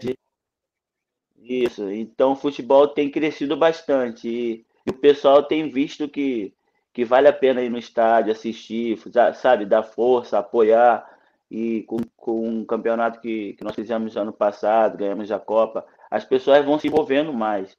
Isso. 1.39 1.91
Então 1.91 2.33
o 2.33 2.37
futebol 2.37 2.89
tem 2.89 3.09
crescido 3.09 3.57
bastante. 3.57 4.29
E, 4.29 4.67
e 4.85 4.91
o 4.91 4.95
pessoal 4.95 5.45
tem 5.45 5.71
visto 5.71 6.09
que 6.09 6.53
que 6.95 7.05
vale 7.05 7.27
a 7.27 7.33
pena 7.33 7.61
ir 7.61 7.69
no 7.69 7.77
estádio, 7.77 8.33
assistir, 8.33 8.97
sabe, 9.35 9.67
dar 9.67 9.83
força, 9.83 10.39
apoiar. 10.39 11.13
E 11.51 11.83
com, 11.83 11.99
com 12.17 12.49
um 12.49 12.65
campeonato 12.65 13.21
que, 13.21 13.55
que 13.55 13.65
nós 13.65 13.75
fizemos 13.75 14.17
ano 14.17 14.33
passado, 14.33 14.97
ganhamos 14.97 15.31
a 15.31 15.39
Copa, 15.39 15.85
as 16.11 16.25
pessoas 16.25 16.65
vão 16.65 16.79
se 16.79 16.87
envolvendo 16.87 17.33
mais. 17.33 17.77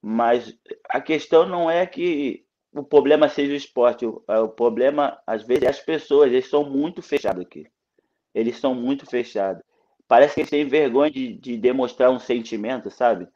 Mas 0.00 0.54
a 0.88 1.00
questão 1.00 1.46
não 1.46 1.70
é 1.70 1.86
que 1.86 2.44
o 2.74 2.82
problema 2.82 3.28
seja 3.28 3.52
o 3.52 3.56
esporte, 3.56 4.06
o, 4.06 4.22
o 4.28 4.48
problema, 4.48 5.18
às 5.26 5.42
vezes, 5.42 5.64
é 5.64 5.68
as 5.68 5.80
pessoas, 5.80 6.30
eles 6.30 6.48
são 6.48 6.64
muito 6.64 7.00
fechados 7.02 7.42
aqui. 7.42 7.66
Eles 8.34 8.58
são 8.58 8.74
muito 8.74 9.06
fechados. 9.06 9.62
Parece 10.06 10.34
que 10.34 10.40
eles 10.40 10.50
têm 10.50 10.66
vergonha 10.66 11.10
de, 11.10 11.34
de 11.34 11.56
demonstrar 11.56 12.10
um 12.10 12.18
sentimento, 12.18 12.90
sabe? 12.90 13.26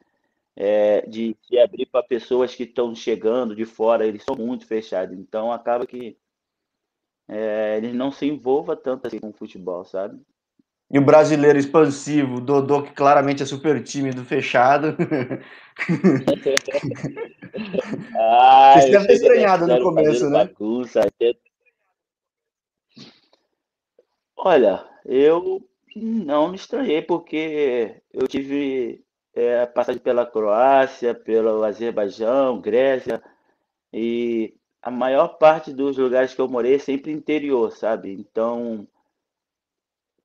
É, 0.56 1.06
de 1.06 1.36
se 1.46 1.58
abrir 1.58 1.86
para 1.86 2.02
pessoas 2.02 2.54
que 2.54 2.62
estão 2.62 2.94
chegando 2.94 3.54
de 3.54 3.66
fora, 3.66 4.06
eles 4.06 4.24
são 4.24 4.34
muito 4.34 4.66
fechados. 4.66 5.18
Então 5.18 5.52
acaba 5.52 5.86
que 5.86 6.16
é, 7.28 7.76
eles 7.76 7.94
não 7.94 8.10
se 8.10 8.24
envolvam 8.26 8.74
tanto 8.74 9.06
assim 9.06 9.18
com 9.18 9.28
o 9.28 9.34
futebol, 9.34 9.84
sabe? 9.84 10.18
E 10.90 10.98
o 10.98 11.04
brasileiro 11.04 11.58
expansivo, 11.58 12.40
Dodô, 12.40 12.84
que 12.84 12.92
claramente 12.92 13.42
é 13.42 13.46
super 13.46 13.82
tímido, 13.82 14.24
fechado. 14.24 14.96
ah, 18.16 18.74
Vocês 18.76 18.92
devem 18.92 19.08
ter 19.08 19.14
estranhado 19.14 19.66
no 19.66 19.82
começo, 19.82 20.30
né? 20.30 20.46
Bagunça. 20.46 21.00
Olha, 24.36 24.88
eu 25.04 25.60
não 25.96 26.50
me 26.50 26.56
estranhei, 26.56 27.02
porque 27.02 28.00
eu 28.12 28.28
tive 28.28 29.04
é, 29.36 29.66
passagem 29.66 30.00
pela 30.00 30.24
Croácia, 30.24 31.14
pelo 31.14 31.62
Azerbaijão, 31.62 32.58
Grécia, 32.58 33.22
e 33.92 34.54
a 34.80 34.90
maior 34.90 35.36
parte 35.36 35.72
dos 35.72 35.98
lugares 35.98 36.34
que 36.34 36.40
eu 36.40 36.48
morei 36.48 36.76
é 36.76 36.78
sempre 36.78 37.12
interior, 37.12 37.70
sabe? 37.70 38.12
Então, 38.12 38.88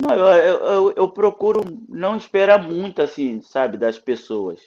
não, 0.01 0.15
eu, 0.15 0.65
eu, 0.65 0.93
eu, 0.93 1.09
procuro 1.09 1.61
não 1.89 2.15
esperar 2.15 2.63
muito, 2.63 3.01
assim, 3.01 3.41
sabe, 3.41 3.77
das 3.77 3.99
pessoas. 3.99 4.61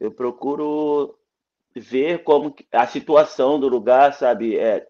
Eu 0.00 0.10
procuro 0.10 1.18
ver 1.76 2.24
como 2.24 2.54
a 2.72 2.86
situação 2.86 3.60
do 3.60 3.68
lugar, 3.68 4.14
sabe? 4.14 4.56
É, 4.58 4.88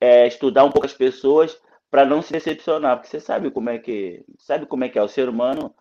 é 0.00 0.26
estudar 0.26 0.64
um 0.64 0.72
pouco 0.72 0.86
as 0.86 0.94
pessoas 0.94 1.56
para 1.88 2.04
não 2.04 2.20
se 2.20 2.32
decepcionar, 2.32 2.96
porque 2.96 3.10
você 3.10 3.20
sabe 3.20 3.50
como 3.50 3.70
é 3.70 3.78
que 3.78 4.24
sabe 4.38 4.66
como 4.66 4.84
é 4.84 4.88
que 4.88 4.98
é 4.98 5.02
o 5.02 5.08
ser 5.08 5.28
humano 5.28 5.72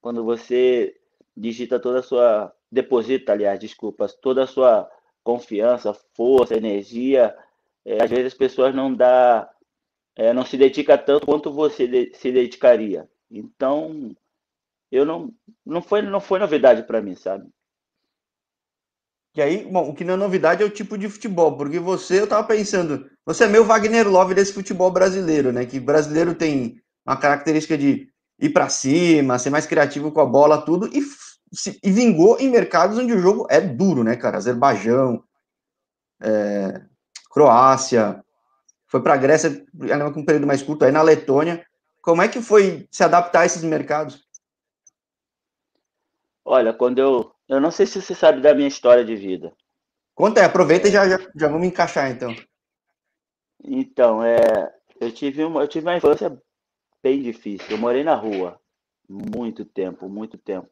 quando 0.00 0.24
você 0.24 0.96
digita 1.36 1.80
toda 1.80 2.00
a 2.00 2.02
sua. 2.02 2.52
deposita, 2.70 3.32
aliás, 3.32 3.58
desculpas, 3.58 4.14
toda 4.14 4.44
a 4.44 4.46
sua 4.46 4.90
confiança, 5.22 5.94
força, 6.14 6.56
energia. 6.56 7.34
É, 7.84 8.02
às 8.02 8.10
vezes 8.10 8.26
as 8.26 8.34
pessoas 8.34 8.74
não 8.74 8.94
dá, 8.94 9.50
é, 10.16 10.32
não 10.32 10.44
se 10.44 10.56
dedica 10.56 10.96
tanto 10.98 11.26
quanto 11.26 11.52
você 11.52 11.86
de, 11.86 12.12
se 12.14 12.30
dedicaria. 12.32 13.08
Então, 13.30 14.14
eu 14.90 15.04
não, 15.04 15.32
não 15.64 15.82
foi, 15.82 16.02
não 16.02 16.20
foi 16.20 16.38
novidade 16.38 16.82
para 16.84 17.00
mim, 17.00 17.14
sabe? 17.14 17.48
E 19.34 19.40
aí, 19.40 19.64
bom, 19.64 19.88
o 19.88 19.94
que 19.94 20.04
não 20.04 20.14
é 20.14 20.16
novidade 20.16 20.62
é 20.62 20.66
o 20.66 20.70
tipo 20.70 20.98
de 20.98 21.08
futebol, 21.08 21.56
porque 21.56 21.78
você, 21.78 22.20
eu 22.20 22.26
tava 22.26 22.46
pensando, 22.46 23.10
você 23.24 23.44
é 23.44 23.48
meio 23.48 23.64
Wagner 23.64 24.06
Love 24.06 24.34
desse 24.34 24.52
futebol 24.52 24.90
brasileiro, 24.90 25.50
né? 25.50 25.64
Que 25.64 25.80
brasileiro 25.80 26.34
tem 26.34 26.82
uma 27.06 27.16
característica 27.16 27.78
de 27.78 28.11
ir 28.42 28.50
para 28.50 28.68
cima, 28.68 29.38
ser 29.38 29.50
mais 29.50 29.66
criativo 29.66 30.10
com 30.10 30.20
a 30.20 30.26
bola, 30.26 30.60
tudo, 30.60 30.88
e, 30.88 31.00
e 31.82 31.90
vingou 31.92 32.38
em 32.40 32.50
mercados 32.50 32.98
onde 32.98 33.12
o 33.12 33.20
jogo 33.20 33.46
é 33.48 33.60
duro, 33.60 34.02
né, 34.02 34.16
cara? 34.16 34.36
Azerbaijão, 34.36 35.22
é, 36.20 36.82
Croácia, 37.30 38.22
foi 38.88 39.00
para 39.00 39.14
a 39.14 39.16
Grécia, 39.16 39.64
com 40.12 40.20
um 40.20 40.24
período 40.24 40.46
mais 40.46 40.60
curto, 40.60 40.84
aí 40.84 40.90
na 40.90 41.02
Letônia. 41.02 41.64
Como 42.02 42.20
é 42.20 42.28
que 42.28 42.42
foi 42.42 42.88
se 42.90 43.04
adaptar 43.04 43.42
a 43.42 43.46
esses 43.46 43.62
mercados? 43.62 44.26
Olha, 46.44 46.74
quando 46.74 46.98
eu. 46.98 47.32
Eu 47.48 47.60
não 47.60 47.70
sei 47.70 47.86
se 47.86 48.00
você 48.00 48.14
sabe 48.14 48.40
da 48.40 48.54
minha 48.54 48.68
história 48.68 49.04
de 49.04 49.14
vida. 49.14 49.52
Conta 50.14 50.40
aí, 50.40 50.46
aproveita 50.46 50.88
e 50.88 50.90
já, 50.90 51.08
já, 51.08 51.18
já 51.34 51.48
vamos 51.48 51.66
encaixar 51.66 52.10
então. 52.10 52.34
Então, 53.62 54.22
é, 54.22 54.36
eu 55.00 55.12
tive 55.12 55.44
uma, 55.44 55.62
eu 55.62 55.68
tive 55.68 55.86
uma 55.86 55.96
infância 55.96 56.36
bem 57.02 57.20
difícil. 57.22 57.66
Eu 57.70 57.78
morei 57.78 58.04
na 58.04 58.14
rua 58.14 58.60
muito 59.08 59.64
tempo, 59.64 60.08
muito 60.08 60.38
tempo. 60.38 60.70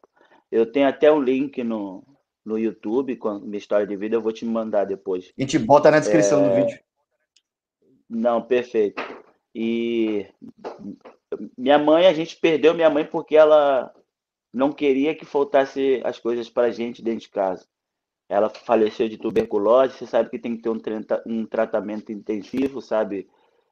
Eu 0.51 0.71
tenho 0.71 0.87
até 0.87 1.11
um 1.11 1.21
link 1.21 1.63
no, 1.63 2.03
no 2.45 2.57
YouTube 2.57 3.15
com 3.17 3.29
a 3.29 3.39
minha 3.39 3.57
história 3.57 3.85
de 3.85 3.95
vida, 3.95 4.15
eu 4.15 4.21
vou 4.21 4.31
te 4.31 4.45
mandar 4.45 4.85
depois. 4.85 5.31
A 5.37 5.41
gente 5.41 5.59
bota 5.59 5.91
na 5.91 5.99
descrição 5.99 6.45
é... 6.45 6.49
do 6.49 6.55
vídeo. 6.55 6.79
Não, 8.09 8.41
perfeito. 8.41 9.01
E 9.53 10.27
minha 11.57 11.77
mãe, 11.77 12.07
a 12.07 12.13
gente 12.13 12.35
perdeu 12.35 12.73
minha 12.73 12.89
mãe 12.89 13.05
porque 13.05 13.35
ela 13.35 13.93
não 14.53 14.71
queria 14.71 15.15
que 15.15 15.25
faltasse 15.25 16.01
as 16.03 16.19
coisas 16.19 16.49
para 16.49 16.67
a 16.67 16.71
gente 16.71 17.01
dentro 17.01 17.21
de 17.21 17.29
casa. 17.29 17.65
Ela 18.27 18.49
faleceu 18.49 19.07
de 19.09 19.17
tuberculose, 19.17 19.93
você 19.93 20.05
sabe 20.05 20.29
que 20.29 20.39
tem 20.39 20.55
que 20.55 20.61
ter 20.61 20.69
um, 20.69 20.79
um 21.25 21.45
tratamento 21.45 22.11
intensivo, 22.11 22.81
sabe? 22.81 23.29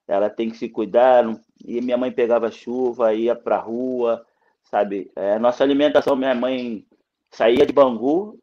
Ela 0.10 0.30
tem 0.30 0.50
que 0.50 0.58
se 0.58 0.68
cuidar. 0.68 1.24
E 1.66 1.80
minha 1.82 1.98
mãe 1.98 2.12
pegava 2.12 2.52
chuva, 2.52 3.14
ia 3.14 3.36
para 3.36 3.58
a 3.58 3.62
rua, 3.62 4.26
sabe? 4.64 5.12
É, 5.16 5.38
nossa 5.40 5.64
alimentação, 5.64 6.16
minha 6.16 6.34
mãe 6.36 6.86
saía 7.32 7.66
de 7.66 7.72
Bangu 7.74 8.40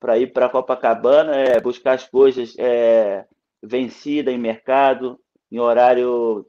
para 0.00 0.18
ir 0.18 0.32
para 0.32 0.48
Copacabana, 0.48 1.34
é, 1.34 1.60
buscar 1.60 1.94
as 1.94 2.06
coisas 2.08 2.54
é, 2.58 3.26
vencidas 3.62 4.32
em 4.32 4.38
mercado, 4.38 5.18
em 5.50 5.58
horário 5.58 6.46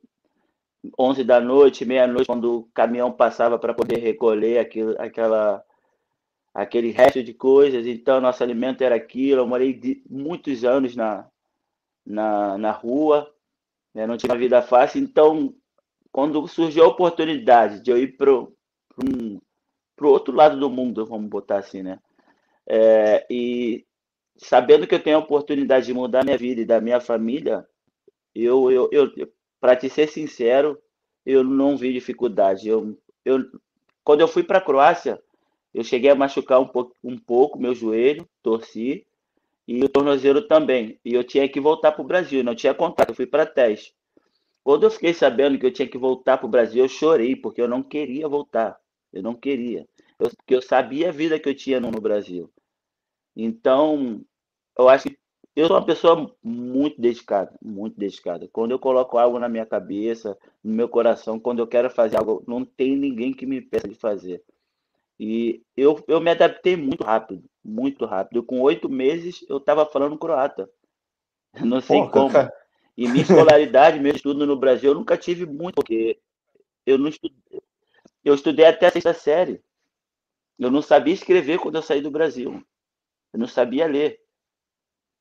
11 0.98 1.24
da 1.24 1.39
noite, 1.41 1.83
meia-noite, 1.86 2.27
quando 2.27 2.59
o 2.59 2.63
caminhão 2.74 3.12
passava 3.12 3.57
para 3.57 3.74
poder 3.74 3.98
recolher 3.98 4.59
aquilo, 4.59 4.95
aquela, 5.00 5.63
aquele 6.53 6.91
resto 6.91 7.24
de 7.24 7.33
coisas. 7.33 7.88
Então, 7.88 8.21
nosso 8.21 8.43
alimento 8.43 8.83
era 8.83 8.95
aquilo. 8.95 9.41
Eu 9.41 9.48
morei 9.48 9.74
de, 9.74 10.03
muitos 10.09 10.63
anos 10.63 10.95
na, 10.95 11.27
na, 12.05 12.57
na 12.57 12.71
rua, 12.71 13.33
né? 13.93 14.05
não 14.08 14.17
tinha 14.17 14.31
uma 14.31 14.38
vida 14.39 14.62
fácil. 14.62 15.01
Então, 15.01 15.53
quando 16.12 16.46
surgiu 16.48 16.84
a 16.84 16.88
oportunidade 16.88 17.81
de 17.81 17.91
eu 17.91 17.98
ir 17.98 18.17
para 18.17 18.34
o 18.34 18.53
um, 19.03 19.39
outro 20.01 20.34
lado 20.34 20.60
do 20.60 20.69
mundo, 20.69 21.05
vamos 21.05 21.29
botar 21.29 21.58
assim, 21.58 21.84
né? 21.84 22.00
É, 22.67 23.25
e 23.29 23.86
sabendo 24.38 24.88
que 24.88 24.96
eu 24.96 25.03
tenho 25.03 25.17
a 25.17 25.19
oportunidade 25.19 25.88
de 25.88 25.93
mudar 25.93 26.24
minha 26.24 26.38
vida 26.38 26.62
e 26.62 26.65
da 26.65 26.79
minha 26.79 27.01
família, 27.01 27.65
eu, 28.34 28.72
eu, 28.72 28.89
eu 28.91 29.31
para 29.60 29.75
te 29.75 29.89
ser 29.89 30.08
sincero, 30.08 30.79
eu 31.25 31.43
não 31.43 31.75
vi 31.75 31.91
dificuldade. 31.91 32.67
Eu, 32.67 32.98
eu, 33.25 33.39
quando 34.03 34.22
eu 34.22 34.27
fui 34.27 34.43
para 34.43 34.60
a 34.60 34.62
Croácia, 34.62 35.22
eu 35.74 35.84
cheguei 35.84 36.10
a 36.10 36.15
machucar 36.15 36.60
um 36.60 36.67
pouco, 36.67 36.96
um 37.03 37.17
pouco 37.17 37.60
meu 37.60 37.75
joelho, 37.75 38.27
torci, 38.41 39.05
e 39.69 39.83
o 39.83 39.88
tornozelo 39.88 40.41
também. 40.41 40.99
E 41.05 41.13
eu 41.13 41.23
tinha 41.23 41.47
que 41.47 41.59
voltar 41.59 41.91
para 41.91 42.01
o 42.01 42.07
Brasil, 42.07 42.43
não 42.43 42.55
tinha 42.55 42.73
contato, 42.73 43.09
eu 43.09 43.15
fui 43.15 43.27
para 43.27 43.45
teste. 43.45 43.93
Quando 44.63 44.83
eu 44.83 44.89
fiquei 44.89 45.13
sabendo 45.13 45.59
que 45.59 45.65
eu 45.67 45.71
tinha 45.71 45.88
que 45.88 45.97
voltar 45.97 46.39
para 46.39 46.47
o 46.47 46.49
Brasil, 46.49 46.83
eu 46.83 46.89
chorei, 46.89 47.35
porque 47.35 47.61
eu 47.61 47.67
não 47.67 47.83
queria 47.83 48.27
voltar. 48.27 48.79
Eu 49.13 49.21
não 49.21 49.35
queria. 49.35 49.88
Eu, 50.19 50.27
porque 50.35 50.55
eu 50.55 50.61
sabia 50.61 51.09
a 51.09 51.11
vida 51.11 51.39
que 51.39 51.47
eu 51.47 51.53
tinha 51.53 51.79
no, 51.79 51.91
no 51.91 52.01
Brasil. 52.01 52.51
Então, 53.35 54.25
eu 54.75 54.89
acho 54.89 55.07
que 55.07 55.19
eu 55.55 55.67
sou 55.67 55.77
uma 55.77 55.85
pessoa 55.85 56.35
muito 56.43 56.99
dedicada, 56.99 57.55
muito 57.61 57.95
dedicada. 57.95 58.49
Quando 58.51 58.71
eu 58.71 58.79
coloco 58.79 59.19
algo 59.19 59.38
na 59.38 59.47
minha 59.47 59.67
cabeça, 59.67 60.35
no 60.63 60.73
meu 60.73 60.89
coração, 60.89 61.39
quando 61.39 61.59
eu 61.59 61.67
quero 61.67 61.91
fazer 61.91 62.17
algo, 62.17 62.43
não 62.47 62.65
tem 62.65 62.95
ninguém 62.95 63.31
que 63.33 63.45
me 63.45 63.61
peça 63.61 63.88
de 63.88 63.93
fazer. 63.95 64.43
E 65.19 65.61
eu, 65.75 66.01
eu 66.07 66.21
me 66.21 66.31
adaptei 66.31 66.77
muito 66.77 67.03
rápido, 67.03 67.43
muito 67.63 68.05
rápido. 68.05 68.41
Com 68.41 68.61
oito 68.61 68.88
meses 68.88 69.45
eu 69.49 69.57
estava 69.57 69.85
falando 69.85 70.17
croata. 70.17 70.69
Não 71.65 71.81
sei 71.81 71.99
Pô, 72.03 72.09
como. 72.09 72.31
Cara. 72.31 72.53
E 72.95 73.07
minha 73.07 73.23
escolaridade, 73.23 73.99
meu 73.99 74.15
estudo 74.15 74.45
no 74.45 74.55
Brasil, 74.55 74.91
eu 74.91 74.95
nunca 74.95 75.17
tive 75.17 75.45
muito, 75.45 75.75
porque 75.75 76.19
eu 76.85 76.97
não 76.97 77.07
estudei. 77.07 77.61
Eu 78.23 78.35
estudei 78.35 78.65
até 78.65 78.88
a 78.88 78.91
sexta 78.91 79.13
série. 79.13 79.63
Eu 80.57 80.69
não 80.69 80.81
sabia 80.81 81.13
escrever 81.13 81.59
quando 81.59 81.75
eu 81.75 81.81
saí 81.81 82.01
do 82.01 82.11
Brasil. 82.11 82.61
Eu 83.31 83.39
não 83.39 83.47
sabia 83.47 83.88
ler. 83.88 84.19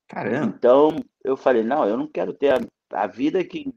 Caramba. 0.08 0.54
Então, 0.56 0.96
eu 1.22 1.36
falei, 1.36 1.62
não, 1.62 1.86
eu 1.86 1.96
não 1.96 2.08
quero 2.08 2.32
ter 2.32 2.52
a, 2.52 2.58
a 2.90 3.06
vida 3.06 3.44
que, 3.44 3.72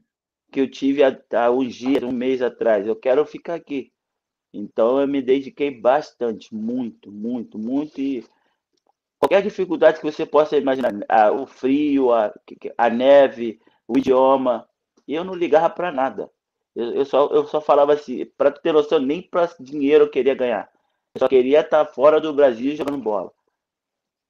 que 0.50 0.60
eu 0.60 0.68
tive 0.68 1.04
há, 1.04 1.16
há 1.34 1.50
uns 1.50 1.74
dias, 1.74 2.02
um 2.02 2.10
mês 2.10 2.42
atrás. 2.42 2.86
Eu 2.86 2.96
quero 2.96 3.24
ficar 3.24 3.54
aqui. 3.54 3.91
Então, 4.52 5.00
eu 5.00 5.08
me 5.08 5.22
dediquei 5.22 5.70
bastante, 5.70 6.54
muito, 6.54 7.10
muito, 7.10 7.58
muito. 7.58 8.00
E 8.00 8.24
qualquer 9.18 9.42
dificuldade 9.42 9.98
que 9.98 10.04
você 10.04 10.26
possa 10.26 10.56
imaginar, 10.56 10.92
a, 11.08 11.32
o 11.32 11.46
frio, 11.46 12.12
a, 12.12 12.32
a 12.76 12.90
neve, 12.90 13.60
o 13.88 13.96
idioma, 13.96 14.68
eu 15.08 15.24
não 15.24 15.34
ligava 15.34 15.70
para 15.70 15.90
nada. 15.90 16.30
Eu, 16.74 16.92
eu, 16.92 17.04
só, 17.04 17.26
eu 17.28 17.46
só 17.46 17.60
falava 17.60 17.94
assim, 17.94 18.26
para 18.36 18.50
ter 18.50 18.72
noção, 18.72 18.98
nem 18.98 19.22
para 19.22 19.50
dinheiro 19.58 20.04
eu 20.04 20.10
queria 20.10 20.34
ganhar. 20.34 20.70
Eu 21.14 21.18
só 21.18 21.28
queria 21.28 21.60
estar 21.60 21.84
fora 21.86 22.20
do 22.20 22.32
Brasil 22.32 22.76
jogando 22.76 23.02
bola. 23.02 23.32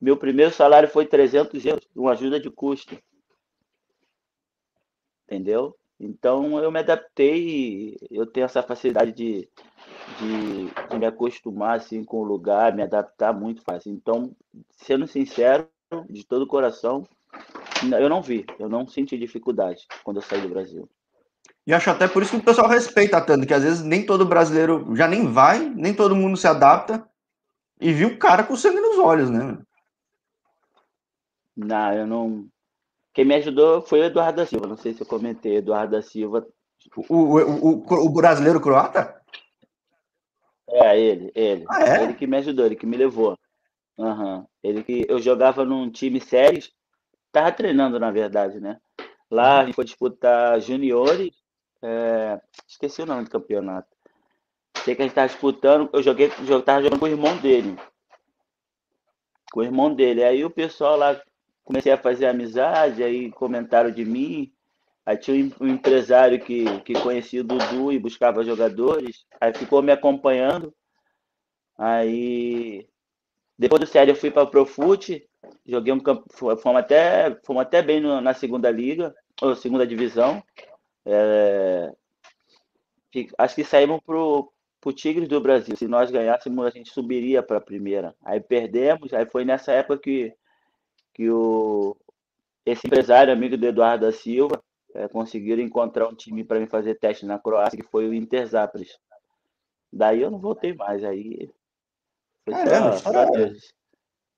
Meu 0.00 0.16
primeiro 0.16 0.52
salário 0.52 0.88
foi 0.88 1.06
300 1.06 1.64
euros, 1.64 1.88
uma 1.94 2.12
ajuda 2.12 2.40
de 2.40 2.50
custo. 2.50 2.96
Entendeu? 5.26 5.76
Então 5.98 6.58
eu 6.58 6.70
me 6.72 6.80
adaptei, 6.80 7.96
eu 8.10 8.26
tenho 8.26 8.44
essa 8.44 8.62
facilidade 8.62 9.12
de, 9.12 9.48
de, 10.18 10.66
de, 10.90 10.98
me 10.98 11.06
acostumar 11.06 11.76
assim, 11.76 12.04
com 12.04 12.18
o 12.18 12.24
lugar, 12.24 12.74
me 12.74 12.82
adaptar 12.82 13.32
muito 13.32 13.62
fácil. 13.62 13.92
Então, 13.92 14.34
sendo 14.70 15.06
sincero, 15.06 15.68
de 16.08 16.24
todo 16.24 16.42
o 16.42 16.46
coração, 16.46 17.06
eu 17.98 18.08
não 18.08 18.22
vi, 18.22 18.46
eu 18.58 18.68
não 18.68 18.86
senti 18.86 19.18
dificuldade 19.18 19.86
quando 20.04 20.16
eu 20.18 20.22
saí 20.22 20.40
do 20.40 20.48
Brasil. 20.48 20.88
E 21.66 21.72
acho 21.72 21.90
até 21.90 22.08
por 22.08 22.22
isso 22.22 22.32
que 22.32 22.38
o 22.38 22.44
pessoal 22.44 22.68
respeita 22.68 23.20
tanto, 23.20 23.46
que 23.46 23.54
às 23.54 23.62
vezes 23.62 23.82
nem 23.82 24.04
todo 24.04 24.26
brasileiro 24.26 24.94
já 24.96 25.06
nem 25.06 25.26
vai, 25.30 25.60
nem 25.60 25.94
todo 25.94 26.16
mundo 26.16 26.36
se 26.36 26.46
adapta, 26.46 27.06
e 27.80 27.92
viu 27.92 28.08
o 28.08 28.18
cara 28.18 28.44
com 28.44 28.56
sangue 28.56 28.80
nos 28.80 28.98
olhos, 28.98 29.30
né? 29.30 29.58
Não, 31.56 31.92
eu 31.92 32.06
não. 32.06 32.46
Quem 33.12 33.24
me 33.24 33.34
ajudou 33.34 33.82
foi 33.82 34.00
o 34.00 34.04
Eduardo 34.04 34.36
da 34.36 34.46
Silva. 34.46 34.66
Não 34.66 34.76
sei 34.76 34.94
se 34.94 35.02
eu 35.02 35.06
comentei. 35.06 35.56
Eduardo 35.56 35.92
da 35.92 36.02
Silva. 36.02 36.46
O, 37.08 37.14
o, 37.14 37.68
o, 37.78 38.06
o 38.06 38.08
brasileiro 38.08 38.60
croata? 38.60 39.21
É, 40.68 40.98
ele, 40.98 41.32
ele. 41.34 41.64
Ah, 41.68 41.82
é? 41.84 42.04
Ele 42.04 42.14
que 42.14 42.26
me 42.26 42.36
ajudou, 42.38 42.66
ele 42.66 42.76
que 42.76 42.86
me 42.86 42.96
levou. 42.96 43.38
Uhum. 43.98 44.46
Ele 44.62 44.82
que 44.82 45.06
eu 45.08 45.20
jogava 45.20 45.64
num 45.64 45.90
time 45.90 46.20
sério, 46.20 46.62
tava 47.30 47.52
treinando, 47.52 47.98
na 47.98 48.10
verdade, 48.10 48.60
né? 48.60 48.78
Lá 49.30 49.60
a 49.60 49.64
gente 49.64 49.74
foi 49.74 49.84
disputar 49.84 50.60
juniores. 50.60 51.30
É... 51.82 52.40
Esqueci 52.66 53.02
o 53.02 53.06
nome 53.06 53.24
do 53.24 53.30
campeonato. 53.30 53.88
Sei 54.84 54.94
que 54.94 55.02
a 55.02 55.04
gente 55.04 55.14
tava 55.14 55.28
disputando. 55.28 55.88
Eu 55.92 56.02
joguei, 56.02 56.30
eu 56.48 56.62
tava 56.62 56.82
jogando 56.82 56.98
com 56.98 57.06
o 57.06 57.08
irmão 57.08 57.36
dele. 57.38 57.76
Com 59.52 59.60
o 59.60 59.64
irmão 59.64 59.94
dele. 59.94 60.24
Aí 60.24 60.44
o 60.44 60.50
pessoal 60.50 60.96
lá 60.96 61.20
comecei 61.64 61.92
a 61.92 61.98
fazer 61.98 62.26
amizade, 62.26 63.02
aí 63.02 63.30
comentaram 63.32 63.90
de 63.90 64.04
mim. 64.04 64.52
Aí 65.04 65.16
tinha 65.16 65.52
um 65.60 65.66
empresário 65.66 66.40
que, 66.40 66.80
que 66.82 66.94
conhecia 66.94 67.40
o 67.40 67.44
Dudu 67.44 67.92
e 67.92 67.98
buscava 67.98 68.44
jogadores, 68.44 69.26
aí 69.40 69.52
ficou 69.52 69.82
me 69.82 69.90
acompanhando. 69.90 70.72
Aí 71.76 72.86
depois 73.58 73.80
do 73.80 73.86
sério 73.86 74.12
eu 74.12 74.16
fui 74.16 74.30
para 74.30 74.42
o 74.42 74.50
Profute, 74.50 75.28
joguei 75.66 75.92
um 75.92 76.00
campo, 76.00 76.24
fomos 76.56 76.80
até, 76.80 77.36
fomos 77.44 77.62
até 77.62 77.82
bem 77.82 78.00
no, 78.00 78.20
na 78.20 78.34
segunda 78.34 78.70
liga, 78.70 79.14
ou 79.40 79.54
segunda 79.56 79.86
divisão. 79.86 80.42
É, 81.04 81.92
acho 83.38 83.54
que 83.54 83.64
saímos 83.64 84.00
pro, 84.04 84.52
pro 84.80 84.92
Tigres 84.92 85.28
do 85.28 85.40
Brasil. 85.40 85.76
Se 85.76 85.88
nós 85.88 86.10
ganhássemos, 86.10 86.64
a 86.64 86.70
gente 86.70 86.90
subiria 86.90 87.42
para 87.42 87.58
a 87.58 87.60
primeira. 87.60 88.14
Aí 88.24 88.40
perdemos, 88.40 89.12
aí 89.12 89.26
foi 89.26 89.44
nessa 89.44 89.72
época 89.72 89.98
que 89.98 90.32
que 91.14 91.28
o, 91.28 91.96
esse 92.64 92.86
empresário, 92.86 93.32
amigo 93.32 93.56
do 93.56 93.66
Eduardo 93.66 94.06
da 94.06 94.12
Silva, 94.12 94.62
é, 94.94 95.08
conseguiram 95.08 95.62
encontrar 95.62 96.08
um 96.08 96.14
time 96.14 96.44
para 96.44 96.60
me 96.60 96.66
fazer 96.66 96.96
teste 96.96 97.26
na 97.26 97.38
Croácia, 97.38 97.78
que 97.78 97.88
foi 97.90 98.08
o 98.08 98.14
Inter 98.14 98.46
Zapres. 98.46 98.98
Daí 99.92 100.22
eu 100.22 100.30
não 100.30 100.38
voltei 100.38 100.74
mais, 100.74 101.04
aí 101.04 101.50
foi 102.44 102.54
Caramba, 102.54 102.92
só, 102.92 103.10
história, 103.10 103.52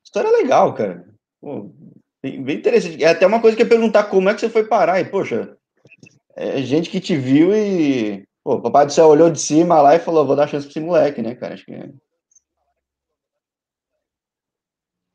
história 0.04 0.30
legal, 0.30 0.74
cara. 0.74 1.08
Pô, 1.40 1.70
bem, 2.22 2.42
bem, 2.42 2.58
interessante. 2.58 3.02
É 3.02 3.08
até 3.08 3.26
uma 3.26 3.40
coisa 3.40 3.56
que 3.56 3.62
eu 3.62 3.66
ia 3.66 3.70
perguntar 3.70 4.04
como 4.04 4.28
é 4.28 4.34
que 4.34 4.40
você 4.40 4.48
foi 4.48 4.64
parar, 4.64 5.00
e 5.00 5.04
poxa, 5.04 5.56
é 6.36 6.60
gente 6.62 6.90
que 6.90 7.00
te 7.00 7.16
viu 7.16 7.54
e 7.54 8.26
pô, 8.42 8.54
o 8.54 8.62
papai 8.62 8.86
do 8.86 8.92
céu 8.92 9.06
olhou 9.06 9.30
de 9.30 9.40
cima 9.40 9.80
lá 9.80 9.94
e 9.94 10.00
falou, 10.00 10.26
vou 10.26 10.36
dar 10.36 10.48
chance 10.48 10.66
para 10.66 10.72
esse 10.72 10.80
moleque, 10.80 11.22
né, 11.22 11.34
cara? 11.34 11.54
Acho 11.54 11.64
que 11.64 11.72
é 11.72 11.88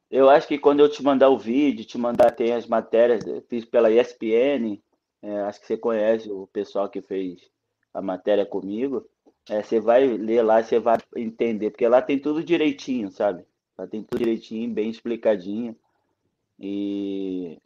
Eu 0.10 0.28
acho 0.28 0.48
que 0.48 0.58
quando 0.58 0.80
eu 0.80 0.90
te 0.90 1.04
mandar 1.04 1.30
o 1.30 1.38
vídeo, 1.38 1.86
te 1.86 1.98
mandar 1.98 2.32
tem 2.32 2.54
as 2.54 2.66
matérias, 2.66 3.24
fiz 3.48 3.64
pela 3.64 3.92
ESPN, 3.92 4.82
é, 5.22 5.42
acho 5.42 5.60
que 5.60 5.68
você 5.68 5.78
conhece 5.78 6.32
o 6.32 6.48
pessoal 6.48 6.90
que 6.90 7.02
fez 7.02 7.50
a 7.94 8.02
matéria 8.02 8.46
comigo. 8.46 9.08
É, 9.50 9.64
você 9.64 9.80
vai 9.80 10.06
ler 10.08 10.44
lá, 10.44 10.62
você 10.62 10.80
vai 10.80 10.98
entender, 11.16 11.72
porque 11.72 11.88
lá 11.88 12.02
tem 12.02 12.20
tudo 12.20 12.44
direitinho, 12.44 13.12
sabe? 13.12 13.46
Lá 13.78 13.88
tem 13.88 14.04
tudo 14.04 14.20
direitinho, 14.20 14.74
bem 14.74 14.90
explicadinho. 14.90 15.76
E, 16.60 17.58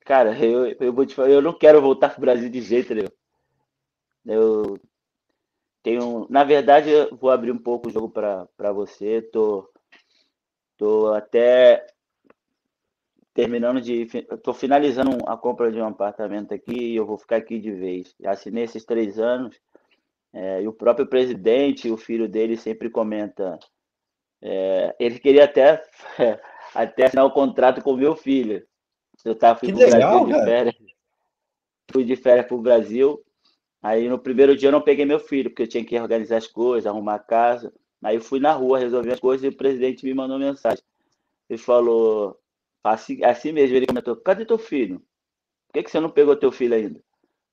cara, 0.00 0.38
eu, 0.44 0.66
eu 0.80 0.92
vou 0.92 1.06
te 1.06 1.14
falar, 1.14 1.30
eu 1.30 1.42
não 1.42 1.52
quero 1.56 1.80
voltar 1.80 2.10
para 2.10 2.18
o 2.18 2.20
Brasil 2.20 2.50
de 2.50 2.60
jeito 2.60 2.94
nenhum. 2.94 3.08
Eu 4.24 4.78
tenho, 5.82 6.26
na 6.28 6.44
verdade, 6.44 6.90
eu 6.90 7.16
vou 7.16 7.30
abrir 7.30 7.50
um 7.50 7.58
pouco 7.58 7.88
o 7.88 7.92
jogo 7.92 8.10
para 8.10 8.72
você. 8.72 9.22
Tô 9.22 9.68
Estou 10.78 11.12
até 11.12 11.88
terminando 13.38 13.80
de. 13.80 14.02
Estou 14.32 14.52
finalizando 14.52 15.16
a 15.24 15.36
compra 15.36 15.70
de 15.70 15.80
um 15.80 15.86
apartamento 15.86 16.52
aqui 16.52 16.74
e 16.74 16.96
eu 16.96 17.06
vou 17.06 17.16
ficar 17.16 17.36
aqui 17.36 17.60
de 17.60 17.70
vez. 17.70 18.12
Assinei 18.24 18.64
esses 18.64 18.84
três 18.84 19.16
anos. 19.16 19.56
É, 20.32 20.60
e 20.60 20.66
o 20.66 20.72
próprio 20.72 21.06
presidente, 21.06 21.88
o 21.88 21.96
filho 21.96 22.28
dele, 22.28 22.56
sempre 22.56 22.90
comenta. 22.90 23.56
É, 24.42 24.96
ele 24.98 25.20
queria 25.20 25.44
até, 25.44 25.80
até 26.74 27.06
assinar 27.06 27.26
o 27.26 27.28
um 27.28 27.32
contrato 27.32 27.80
com 27.80 27.92
o 27.92 27.96
meu 27.96 28.16
filho. 28.16 28.66
Eu 29.24 29.36
tava 29.36 29.60
fui 29.60 29.72
para 29.72 29.86
Brasil 29.86 30.26
de 30.26 30.44
férias. 30.44 30.74
Fui 31.92 32.04
de 32.04 32.16
férias 32.16 32.46
para 32.46 32.56
o 32.56 32.60
Brasil. 32.60 33.24
Aí 33.80 34.08
no 34.08 34.18
primeiro 34.18 34.56
dia 34.56 34.68
eu 34.68 34.72
não 34.72 34.82
peguei 34.82 35.04
meu 35.04 35.20
filho, 35.20 35.48
porque 35.50 35.62
eu 35.62 35.68
tinha 35.68 35.84
que 35.84 35.96
organizar 35.96 36.38
as 36.38 36.48
coisas, 36.48 36.88
arrumar 36.88 37.14
a 37.14 37.20
casa. 37.20 37.72
Aí 38.02 38.16
eu 38.16 38.20
fui 38.20 38.40
na 38.40 38.52
rua 38.52 38.80
resolver 38.80 39.12
as 39.12 39.20
coisas 39.20 39.44
e 39.44 39.54
o 39.54 39.56
presidente 39.56 40.04
me 40.04 40.12
mandou 40.12 40.40
mensagem. 40.40 40.82
Ele 41.48 41.58
falou, 41.58 42.36
assim, 42.82 43.22
assim 43.24 43.52
mesmo, 43.52 43.76
ele 43.76 43.86
comentou, 43.86 44.16
cadê 44.16 44.44
teu 44.44 44.58
filho? 44.58 45.00
Por 45.68 45.74
que, 45.74 45.82
que 45.84 45.90
você 45.90 46.00
não 46.00 46.10
pegou 46.10 46.36
teu 46.36 46.50
filho 46.52 46.74
ainda? 46.74 47.00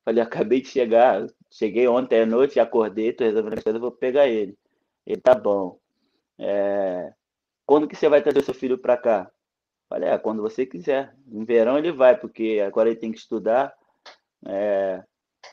Falei, 0.04 0.24
acabei 0.24 0.62
de 0.62 0.70
chegar, 0.70 1.26
cheguei 1.52 1.88
ontem 1.88 2.22
à 2.22 2.26
noite, 2.26 2.60
acordei, 2.60 3.12
tô 3.14 3.24
resolvendo 3.24 3.58
as 3.58 3.64
coisas, 3.64 3.82
vou 3.82 3.92
pegar 3.92 4.28
ele. 4.28 4.58
Ele, 5.06 5.20
tá 5.20 5.34
bom. 5.36 5.80
É... 6.40 7.14
Quando 7.66 7.88
que 7.88 7.96
você 7.96 8.08
vai 8.08 8.22
trazer 8.22 8.44
seu 8.44 8.54
filho 8.54 8.78
para 8.78 8.98
cá? 8.98 9.32
Falei, 9.90 10.10
é, 10.10 10.18
quando 10.18 10.42
você 10.42 10.66
quiser. 10.66 11.16
No 11.26 11.46
verão 11.46 11.78
ele 11.78 11.92
vai, 11.92 12.18
porque 12.18 12.62
agora 12.66 12.90
ele 12.90 13.00
tem 13.00 13.12
que 13.12 13.18
estudar. 13.18 13.74
É... 14.46 15.04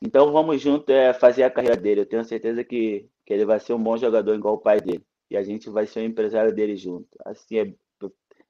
Então 0.03 0.33
vamos 0.33 0.61
junto 0.61 0.91
é, 0.91 1.15
fazer 1.15 1.45
a 1.45 1.51
carreira 1.51 1.77
dele. 1.77 2.03
Eu 2.03 2.07
tenho 2.07 2.25
certeza 2.25 2.63
que 2.65 3.09
que 3.25 3.33
ele 3.33 3.45
vai 3.45 3.61
ser 3.61 3.73
um 3.73 3.83
bom 3.83 3.97
jogador 3.97 4.35
igual 4.35 4.55
o 4.55 4.59
pai 4.59 4.81
dele. 4.81 5.05
E 5.31 5.37
a 5.37 5.43
gente 5.43 5.71
vai 5.71 5.87
ser 5.87 6.01
o 6.01 6.05
empresário 6.05 6.55
dele 6.55 6.77
junto. 6.77 7.09
Assim, 7.25 7.59
é, 7.59 7.75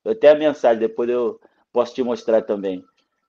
eu 0.04 0.14
tenho 0.14 0.34
a 0.34 0.38
mensagem, 0.38 0.80
depois 0.80 1.08
eu 1.08 1.40
posso 1.72 1.94
te 1.94 2.02
mostrar 2.02 2.42
também. 2.42 2.84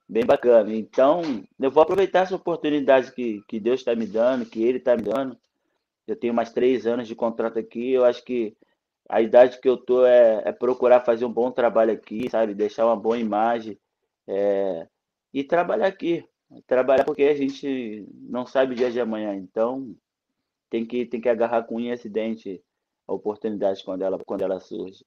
Bem 0.07 0.25
bacana. 0.25 0.73
Então, 0.75 1.21
eu 1.59 1.71
vou 1.71 1.81
aproveitar 1.81 2.21
essa 2.21 2.35
oportunidade 2.35 3.11
que, 3.13 3.41
que 3.47 3.59
Deus 3.59 3.79
está 3.79 3.95
me 3.95 4.05
dando, 4.05 4.45
que 4.45 4.63
Ele 4.63 4.77
está 4.77 4.95
me 4.95 5.03
dando. 5.03 5.37
Eu 6.05 6.15
tenho 6.15 6.33
mais 6.33 6.51
três 6.51 6.85
anos 6.85 7.07
de 7.07 7.15
contrato 7.15 7.57
aqui. 7.57 7.91
Eu 7.91 8.03
acho 8.03 8.23
que 8.23 8.55
a 9.07 9.21
idade 9.21 9.59
que 9.59 9.69
eu 9.69 9.77
tô 9.77 10.05
é, 10.05 10.41
é 10.45 10.51
procurar 10.51 11.01
fazer 11.01 11.25
um 11.25 11.31
bom 11.31 11.51
trabalho 11.51 11.93
aqui, 11.93 12.29
sabe? 12.29 12.53
Deixar 12.53 12.85
uma 12.85 12.95
boa 12.95 13.17
imagem 13.17 13.79
é, 14.27 14.87
e 15.33 15.43
trabalhar 15.43 15.87
aqui. 15.87 16.25
Trabalhar 16.67 17.05
porque 17.05 17.23
a 17.23 17.35
gente 17.35 18.05
não 18.11 18.45
sabe 18.45 18.73
o 18.73 18.75
dia 18.75 18.91
de 18.91 18.99
amanhã. 18.99 19.33
Então, 19.35 19.95
tem 20.69 20.85
que, 20.85 21.05
tem 21.05 21.21
que 21.21 21.29
agarrar 21.29 21.63
com 21.63 21.77
unha 21.77 21.91
e 21.91 21.93
acidente 21.93 22.61
a 23.07 23.13
oportunidade 23.13 23.83
quando 23.83 24.01
ela, 24.01 24.17
quando 24.25 24.41
ela 24.41 24.59
surge. 24.59 25.05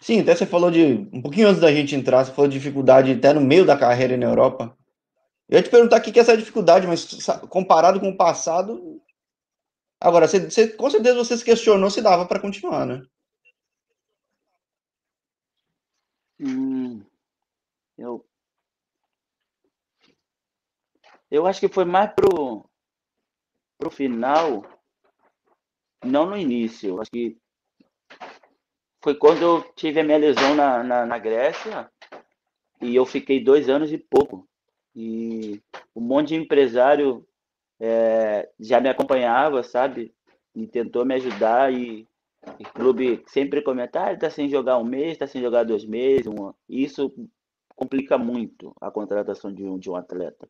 Sim, 0.00 0.20
até 0.20 0.34
você 0.34 0.46
falou 0.46 0.70
de. 0.70 1.08
Um 1.12 1.20
pouquinho 1.22 1.48
antes 1.48 1.60
da 1.60 1.72
gente 1.72 1.94
entrar, 1.94 2.24
você 2.24 2.32
falou 2.32 2.48
de 2.50 2.58
dificuldade 2.58 3.12
até 3.12 3.32
no 3.32 3.40
meio 3.40 3.64
da 3.66 3.76
carreira 3.76 4.16
na 4.16 4.26
Europa. 4.26 4.76
Eu 5.48 5.58
ia 5.58 5.62
te 5.64 5.70
perguntar 5.70 5.98
o 5.98 6.02
que 6.02 6.18
é 6.18 6.22
essa 6.22 6.36
dificuldade, 6.36 6.86
mas 6.86 7.06
comparado 7.50 8.00
com 8.00 8.10
o 8.10 8.16
passado. 8.16 9.00
Agora, 10.00 10.28
você, 10.28 10.40
você 10.50 10.68
com 10.68 10.90
certeza 10.90 11.16
você 11.16 11.36
se 11.38 11.44
questionou 11.44 11.88
se 11.90 12.02
dava 12.02 12.26
para 12.26 12.40
continuar, 12.40 12.84
né? 12.86 13.02
Hum, 16.40 17.06
eu, 17.98 18.26
eu 21.30 21.46
acho 21.46 21.60
que 21.60 21.68
foi 21.68 21.84
mais 21.84 22.12
pro, 22.14 22.64
pro 23.78 23.90
final, 23.90 24.62
não 26.04 26.26
no 26.26 26.36
início. 26.36 27.00
Acho 27.00 27.10
que 27.10 27.39
foi 29.02 29.14
quando 29.14 29.42
eu 29.42 29.62
tive 29.74 30.00
a 30.00 30.04
minha 30.04 30.18
lesão 30.18 30.54
na, 30.54 30.82
na, 30.82 31.06
na 31.06 31.18
Grécia 31.18 31.90
e 32.80 32.94
eu 32.94 33.06
fiquei 33.06 33.42
dois 33.42 33.68
anos 33.68 33.92
e 33.92 33.98
pouco. 33.98 34.46
E 34.94 35.60
um 35.94 36.00
monte 36.00 36.28
de 36.28 36.36
empresário 36.36 37.26
é, 37.78 38.48
já 38.58 38.80
me 38.80 38.88
acompanhava, 38.88 39.62
sabe? 39.62 40.14
E 40.54 40.66
tentou 40.66 41.04
me 41.04 41.14
ajudar 41.14 41.72
e, 41.72 42.06
e 42.58 42.64
clube 42.64 43.22
sempre 43.26 43.62
comentar, 43.62 44.12
ah, 44.12 44.16
tá 44.16 44.28
sem 44.28 44.48
jogar 44.48 44.78
um 44.78 44.84
mês, 44.84 45.16
tá 45.16 45.26
sem 45.26 45.40
jogar 45.40 45.64
dois 45.64 45.84
meses. 45.84 46.26
Um... 46.26 46.52
Isso 46.68 47.12
complica 47.74 48.18
muito 48.18 48.74
a 48.80 48.90
contratação 48.90 49.52
de 49.52 49.64
um, 49.64 49.78
de 49.78 49.88
um 49.88 49.96
atleta. 49.96 50.48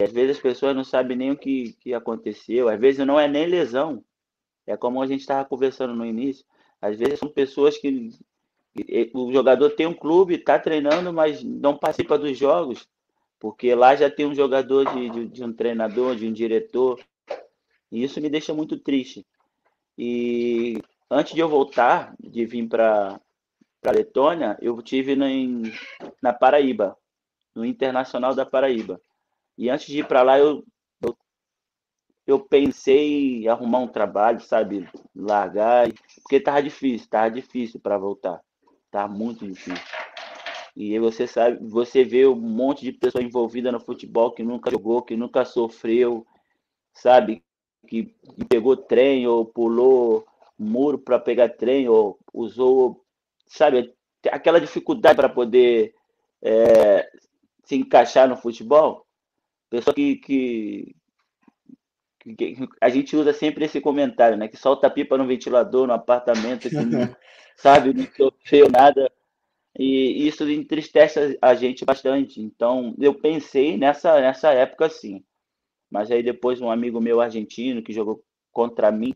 Às 0.00 0.12
vezes 0.12 0.36
as 0.36 0.42
pessoas 0.42 0.76
não 0.76 0.84
sabem 0.84 1.16
nem 1.16 1.30
o 1.30 1.36
que, 1.36 1.72
que 1.80 1.94
aconteceu, 1.94 2.68
às 2.68 2.78
vezes 2.78 3.04
não 3.06 3.18
é 3.18 3.26
nem 3.26 3.46
lesão. 3.46 4.04
É 4.66 4.76
como 4.76 5.00
a 5.02 5.06
gente 5.06 5.20
estava 5.20 5.48
conversando 5.48 5.94
no 5.94 6.04
início. 6.04 6.44
Às 6.80 6.98
vezes 6.98 7.18
são 7.18 7.28
pessoas 7.28 7.76
que 7.76 8.10
o 9.14 9.32
jogador 9.32 9.70
tem 9.70 9.86
um 9.86 9.94
clube, 9.94 10.34
está 10.34 10.58
treinando, 10.58 11.12
mas 11.12 11.42
não 11.42 11.76
participa 11.76 12.18
dos 12.18 12.36
jogos, 12.38 12.88
porque 13.38 13.74
lá 13.74 13.96
já 13.96 14.10
tem 14.10 14.26
um 14.26 14.34
jogador 14.34 14.84
de, 14.92 15.10
de, 15.10 15.28
de 15.28 15.44
um 15.44 15.52
treinador, 15.52 16.14
de 16.14 16.26
um 16.26 16.32
diretor. 16.32 17.00
E 17.90 18.02
isso 18.04 18.20
me 18.20 18.28
deixa 18.28 18.54
muito 18.54 18.78
triste. 18.78 19.26
E 19.96 20.80
antes 21.10 21.34
de 21.34 21.40
eu 21.40 21.48
voltar, 21.48 22.14
de 22.20 22.44
vir 22.44 22.68
para 22.68 23.20
a 23.82 23.90
Letônia, 23.90 24.56
eu 24.60 24.80
tive 24.82 25.16
na, 25.16 25.26
na 26.22 26.32
Paraíba, 26.32 26.96
no 27.54 27.64
Internacional 27.64 28.34
da 28.34 28.46
Paraíba. 28.46 29.00
E 29.56 29.68
antes 29.68 29.86
de 29.86 29.98
ir 30.00 30.06
para 30.06 30.22
lá, 30.22 30.38
eu, 30.38 30.64
eu, 32.28 32.38
pensei 32.38 33.44
em 33.44 33.48
arrumar 33.48 33.78
um 33.78 33.88
trabalho, 33.88 34.38
sabe? 34.40 34.86
Largar, 35.16 35.88
porque 36.22 36.38
tava 36.38 36.62
difícil, 36.62 37.08
tava 37.08 37.30
difícil 37.30 37.80
para 37.80 37.96
voltar. 37.96 38.42
Tava 38.90 39.10
muito 39.10 39.46
difícil. 39.46 39.82
E 40.76 40.98
você 40.98 41.26
sabe, 41.26 41.58
você 41.66 42.04
vê 42.04 42.26
um 42.26 42.36
monte 42.36 42.84
de 42.84 42.92
pessoa 42.92 43.24
envolvida 43.24 43.72
no 43.72 43.80
futebol 43.80 44.30
que 44.30 44.42
nunca 44.42 44.70
jogou, 44.70 45.00
que 45.00 45.16
nunca 45.16 45.44
sofreu, 45.46 46.26
sabe? 46.92 47.42
Que, 47.86 48.14
pegou 48.46 48.76
trem 48.76 49.26
ou 49.26 49.46
pulou 49.46 50.26
muro 50.58 50.98
para 50.98 51.18
pegar 51.18 51.48
trem 51.48 51.88
ou 51.88 52.18
usou, 52.32 53.02
sabe? 53.46 53.94
Aquela 54.30 54.60
dificuldade 54.60 55.16
para 55.16 55.30
poder 55.30 55.94
é, 56.42 57.10
se 57.64 57.74
encaixar 57.74 58.28
no 58.28 58.36
futebol. 58.36 59.06
Pessoa 59.70 59.94
que, 59.94 60.16
que, 60.16 60.94
a 62.80 62.88
gente 62.88 63.16
usa 63.16 63.32
sempre 63.32 63.64
esse 63.64 63.80
comentário, 63.80 64.36
né? 64.36 64.48
Que 64.48 64.56
solta 64.56 64.90
pipa 64.90 65.16
no 65.16 65.26
ventilador, 65.26 65.86
no 65.86 65.92
apartamento, 65.92 66.68
que 66.68 66.74
não, 66.74 67.14
sabe, 67.56 67.92
não 67.92 68.06
sofreu 68.16 68.68
nada. 68.68 69.10
E 69.78 70.26
isso 70.26 70.48
entristece 70.48 71.38
a 71.40 71.54
gente 71.54 71.84
bastante. 71.84 72.40
Então, 72.40 72.94
eu 72.98 73.14
pensei 73.14 73.76
nessa, 73.76 74.20
nessa 74.20 74.52
época 74.52 74.86
assim. 74.86 75.24
Mas 75.90 76.10
aí 76.10 76.22
depois 76.22 76.60
um 76.60 76.70
amigo 76.70 77.00
meu 77.00 77.20
argentino 77.20 77.82
que 77.82 77.92
jogou 77.92 78.22
contra 78.52 78.90
mim 78.90 79.14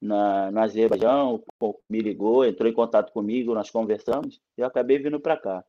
na, 0.00 0.50
no 0.50 0.60
Azerbaijão 0.60 1.42
me 1.88 2.00
ligou, 2.00 2.46
entrou 2.46 2.70
em 2.70 2.74
contato 2.74 3.12
comigo, 3.12 3.54
nós 3.54 3.70
conversamos 3.70 4.40
e 4.56 4.60
eu 4.60 4.66
acabei 4.66 4.98
vindo 4.98 5.20
para 5.20 5.36
cá. 5.36 5.64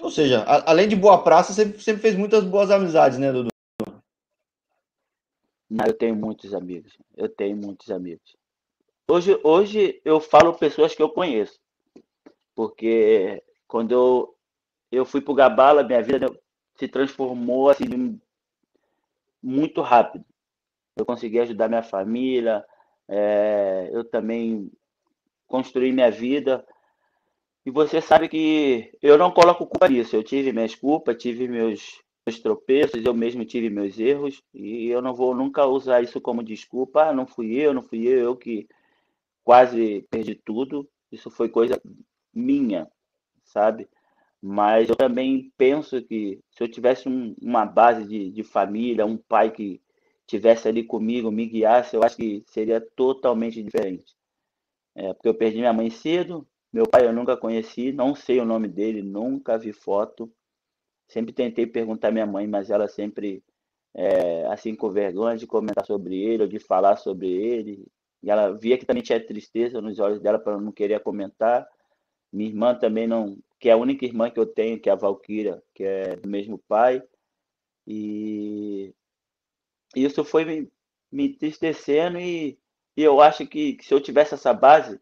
Ou 0.00 0.10
seja, 0.10 0.42
a, 0.42 0.70
além 0.70 0.88
de 0.88 0.96
boa 0.96 1.22
praça, 1.22 1.52
você 1.52 1.66
sempre 1.78 2.00
fez 2.00 2.16
muitas 2.16 2.44
boas 2.44 2.70
amizades, 2.70 3.18
né, 3.18 3.30
Dudu? 3.30 3.50
Eu 5.70 5.92
tenho 5.94 6.16
muitos 6.16 6.52
amigos. 6.52 6.96
Eu 7.16 7.28
tenho 7.28 7.56
muitos 7.56 7.90
amigos. 7.90 8.36
Hoje, 9.08 9.38
hoje 9.44 10.00
eu 10.04 10.20
falo 10.20 10.54
pessoas 10.54 10.94
que 10.94 11.02
eu 11.02 11.08
conheço. 11.08 11.58
Porque 12.54 13.42
quando 13.66 13.92
eu, 13.92 14.36
eu 14.90 15.04
fui 15.04 15.20
para 15.20 15.32
o 15.32 15.34
Gabala, 15.34 15.82
minha 15.82 16.02
vida 16.02 16.26
se 16.76 16.88
transformou 16.88 17.70
assim 17.70 18.20
muito 19.42 19.80
rápido. 19.80 20.24
Eu 20.96 21.06
consegui 21.06 21.38
ajudar 21.38 21.68
minha 21.68 21.82
família, 21.82 22.64
é, 23.08 23.88
eu 23.92 24.04
também 24.04 24.70
construí 25.46 25.92
minha 25.92 26.10
vida 26.10 26.64
e 27.64 27.70
você 27.70 28.00
sabe 28.00 28.28
que 28.28 28.96
eu 29.02 29.18
não 29.18 29.30
coloco 29.30 29.66
culpa 29.66 29.88
nisso. 29.88 30.16
Eu 30.16 30.22
tive 30.22 30.52
minhas 30.52 30.74
culpas, 30.74 31.16
tive 31.16 31.46
meus, 31.48 32.00
meus 32.30 32.38
tropeços, 32.38 33.04
eu 33.04 33.12
mesmo 33.12 33.44
tive 33.44 33.68
meus 33.68 33.98
erros, 33.98 34.40
e 34.54 34.86
eu 34.86 35.02
não 35.02 35.12
vou 35.12 35.34
nunca 35.34 35.66
usar 35.66 36.00
isso 36.02 36.20
como 36.20 36.42
desculpa. 36.42 37.08
Ah, 37.08 37.12
não 37.12 37.26
fui 37.26 37.54
eu, 37.54 37.74
não 37.74 37.82
fui 37.82 38.06
eu, 38.06 38.18
eu 38.20 38.36
que 38.36 38.68
quase 39.42 40.06
perdi 40.10 40.34
tudo. 40.36 40.88
Isso 41.10 41.30
foi 41.30 41.48
coisa 41.48 41.80
minha, 42.32 42.88
sabe? 43.42 43.88
Mas 44.40 44.88
eu 44.88 44.96
também 44.96 45.52
penso 45.58 46.00
que 46.02 46.40
se 46.52 46.62
eu 46.62 46.70
tivesse 46.70 47.08
um, 47.08 47.34
uma 47.42 47.66
base 47.66 48.06
de, 48.06 48.30
de 48.30 48.42
família, 48.44 49.04
um 49.04 49.16
pai 49.16 49.50
que 49.50 49.82
tivesse 50.26 50.68
ali 50.68 50.84
comigo, 50.84 51.30
me 51.32 51.46
guiasse, 51.46 51.96
eu 51.96 52.04
acho 52.04 52.16
que 52.16 52.44
seria 52.46 52.80
totalmente 52.80 53.62
diferente. 53.62 54.14
É, 54.94 55.12
porque 55.12 55.28
eu 55.28 55.34
perdi 55.34 55.58
minha 55.58 55.72
mãe 55.72 55.90
cedo, 55.90 56.46
meu 56.72 56.86
pai 56.86 57.06
eu 57.06 57.12
nunca 57.12 57.36
conheci, 57.36 57.92
não 57.92 58.14
sei 58.14 58.40
o 58.40 58.44
nome 58.44 58.68
dele, 58.68 59.02
nunca 59.02 59.58
vi 59.58 59.72
foto. 59.72 60.32
Sempre 61.10 61.32
tentei 61.32 61.66
perguntar 61.66 62.08
à 62.08 62.12
minha 62.12 62.26
mãe, 62.26 62.46
mas 62.46 62.70
ela 62.70 62.86
sempre, 62.86 63.42
é, 63.92 64.46
assim, 64.46 64.76
com 64.76 64.88
vergonha 64.90 65.36
de 65.36 65.44
comentar 65.44 65.84
sobre 65.84 66.16
ele 66.16 66.44
ou 66.44 66.48
de 66.48 66.60
falar 66.60 66.96
sobre 66.96 67.28
ele. 67.28 67.84
E 68.22 68.30
ela 68.30 68.52
via 68.52 68.78
que 68.78 68.86
também 68.86 69.02
tinha 69.02 69.18
tristeza 69.18 69.80
nos 69.80 69.98
olhos 69.98 70.20
dela 70.20 70.38
para 70.38 70.56
não 70.60 70.70
querer 70.70 71.00
comentar. 71.00 71.66
Minha 72.32 72.50
irmã 72.50 72.74
também 72.76 73.08
não, 73.08 73.36
que 73.58 73.68
é 73.68 73.72
a 73.72 73.76
única 73.76 74.04
irmã 74.04 74.30
que 74.30 74.38
eu 74.38 74.46
tenho, 74.46 74.80
que 74.80 74.88
é 74.88 74.92
a 74.92 74.96
Valquíria, 74.96 75.60
que 75.74 75.82
é 75.82 76.14
do 76.14 76.28
mesmo 76.28 76.58
pai. 76.68 77.02
E 77.84 78.94
isso 79.96 80.24
foi 80.24 80.44
me, 80.44 80.72
me 81.10 81.26
entristecendo 81.26 82.20
e, 82.20 82.56
e 82.96 83.02
eu 83.02 83.20
acho 83.20 83.44
que, 83.48 83.74
que 83.74 83.84
se 83.84 83.92
eu 83.92 84.00
tivesse 84.00 84.34
essa 84.34 84.54
base, 84.54 85.00